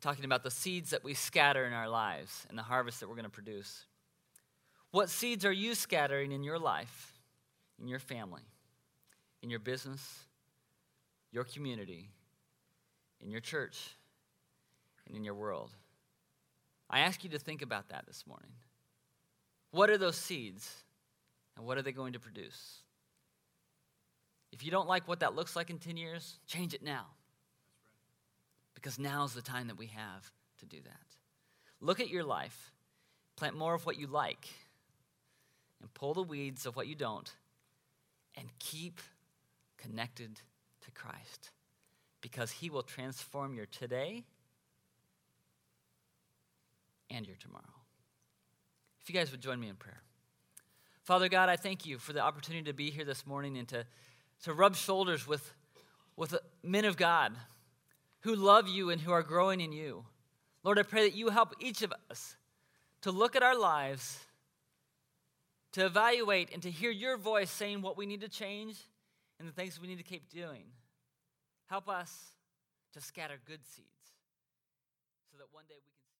talking 0.00 0.24
about 0.24 0.42
the 0.42 0.50
seeds 0.50 0.90
that 0.90 1.04
we 1.04 1.14
scatter 1.14 1.64
in 1.64 1.72
our 1.72 1.88
lives 1.88 2.44
and 2.48 2.58
the 2.58 2.62
harvest 2.62 2.98
that 3.00 3.08
we're 3.08 3.14
going 3.14 3.24
to 3.24 3.30
produce. 3.30 3.84
What 4.90 5.10
seeds 5.10 5.44
are 5.44 5.52
you 5.52 5.76
scattering 5.76 6.32
in 6.32 6.42
your 6.42 6.58
life? 6.58 7.17
In 7.80 7.88
your 7.88 7.98
family, 7.98 8.42
in 9.42 9.50
your 9.50 9.60
business, 9.60 10.24
your 11.30 11.44
community, 11.44 12.10
in 13.20 13.30
your 13.30 13.40
church, 13.40 13.96
and 15.06 15.16
in 15.16 15.24
your 15.24 15.34
world. 15.34 15.70
I 16.90 17.00
ask 17.00 17.22
you 17.22 17.30
to 17.30 17.38
think 17.38 17.62
about 17.62 17.90
that 17.90 18.06
this 18.06 18.24
morning. 18.26 18.52
What 19.70 19.90
are 19.90 19.98
those 19.98 20.16
seeds, 20.16 20.70
and 21.56 21.66
what 21.66 21.76
are 21.76 21.82
they 21.82 21.92
going 21.92 22.14
to 22.14 22.18
produce? 22.18 22.78
If 24.52 24.64
you 24.64 24.70
don't 24.70 24.88
like 24.88 25.06
what 25.06 25.20
that 25.20 25.34
looks 25.34 25.54
like 25.54 25.68
in 25.68 25.78
10 25.78 25.96
years, 25.96 26.38
change 26.46 26.72
it 26.72 26.82
now. 26.82 27.06
Because 28.74 28.98
now 28.98 29.24
is 29.24 29.34
the 29.34 29.42
time 29.42 29.66
that 29.66 29.76
we 29.76 29.86
have 29.86 30.32
to 30.58 30.66
do 30.66 30.78
that. 30.84 31.00
Look 31.80 32.00
at 32.00 32.08
your 32.08 32.24
life, 32.24 32.72
plant 33.36 33.56
more 33.56 33.74
of 33.74 33.84
what 33.84 33.98
you 33.98 34.06
like, 34.06 34.48
and 35.80 35.92
pull 35.94 36.14
the 36.14 36.22
weeds 36.22 36.64
of 36.64 36.74
what 36.74 36.86
you 36.86 36.94
don't, 36.94 37.30
and 38.38 38.48
keep 38.58 39.00
connected 39.76 40.40
to 40.84 40.90
Christ 40.92 41.50
because 42.20 42.50
he 42.50 42.70
will 42.70 42.82
transform 42.82 43.54
your 43.54 43.66
today 43.66 44.24
and 47.10 47.26
your 47.26 47.36
tomorrow. 47.36 47.64
If 49.00 49.08
you 49.08 49.18
guys 49.18 49.30
would 49.30 49.40
join 49.40 49.60
me 49.60 49.68
in 49.68 49.76
prayer. 49.76 50.02
Father 51.04 51.28
God, 51.28 51.48
I 51.48 51.56
thank 51.56 51.86
you 51.86 51.98
for 51.98 52.12
the 52.12 52.20
opportunity 52.20 52.64
to 52.64 52.74
be 52.74 52.90
here 52.90 53.04
this 53.04 53.26
morning 53.26 53.56
and 53.56 53.66
to, 53.68 53.86
to 54.44 54.52
rub 54.52 54.76
shoulders 54.76 55.26
with, 55.26 55.54
with 56.16 56.36
men 56.62 56.84
of 56.84 56.96
God 56.96 57.32
who 58.20 58.34
love 58.34 58.68
you 58.68 58.90
and 58.90 59.00
who 59.00 59.12
are 59.12 59.22
growing 59.22 59.60
in 59.60 59.72
you. 59.72 60.04
Lord, 60.64 60.78
I 60.78 60.82
pray 60.82 61.08
that 61.08 61.16
you 61.16 61.30
help 61.30 61.54
each 61.60 61.82
of 61.82 61.94
us 62.10 62.36
to 63.02 63.10
look 63.10 63.36
at 63.36 63.42
our 63.42 63.58
lives, 63.58 64.18
to 65.78 65.86
evaluate, 65.86 66.50
and 66.52 66.62
to 66.62 66.70
hear 66.70 66.90
your 66.90 67.16
voice 67.16 67.50
saying 67.50 67.82
what 67.82 67.96
we 67.96 68.06
need 68.06 68.20
to 68.20 68.28
change 68.28 68.76
and 69.38 69.48
the 69.48 69.52
things 69.52 69.80
we 69.80 69.88
need 69.88 69.98
to 69.98 70.04
keep 70.04 70.28
doing. 70.30 70.64
Help 71.66 71.88
us 71.88 72.32
to 72.94 73.00
scatter 73.00 73.38
good 73.46 73.64
seeds 73.64 73.88
so 75.30 75.38
that 75.38 75.46
one 75.52 75.64
day 75.68 75.76
we 75.84 75.92
can. 75.92 75.97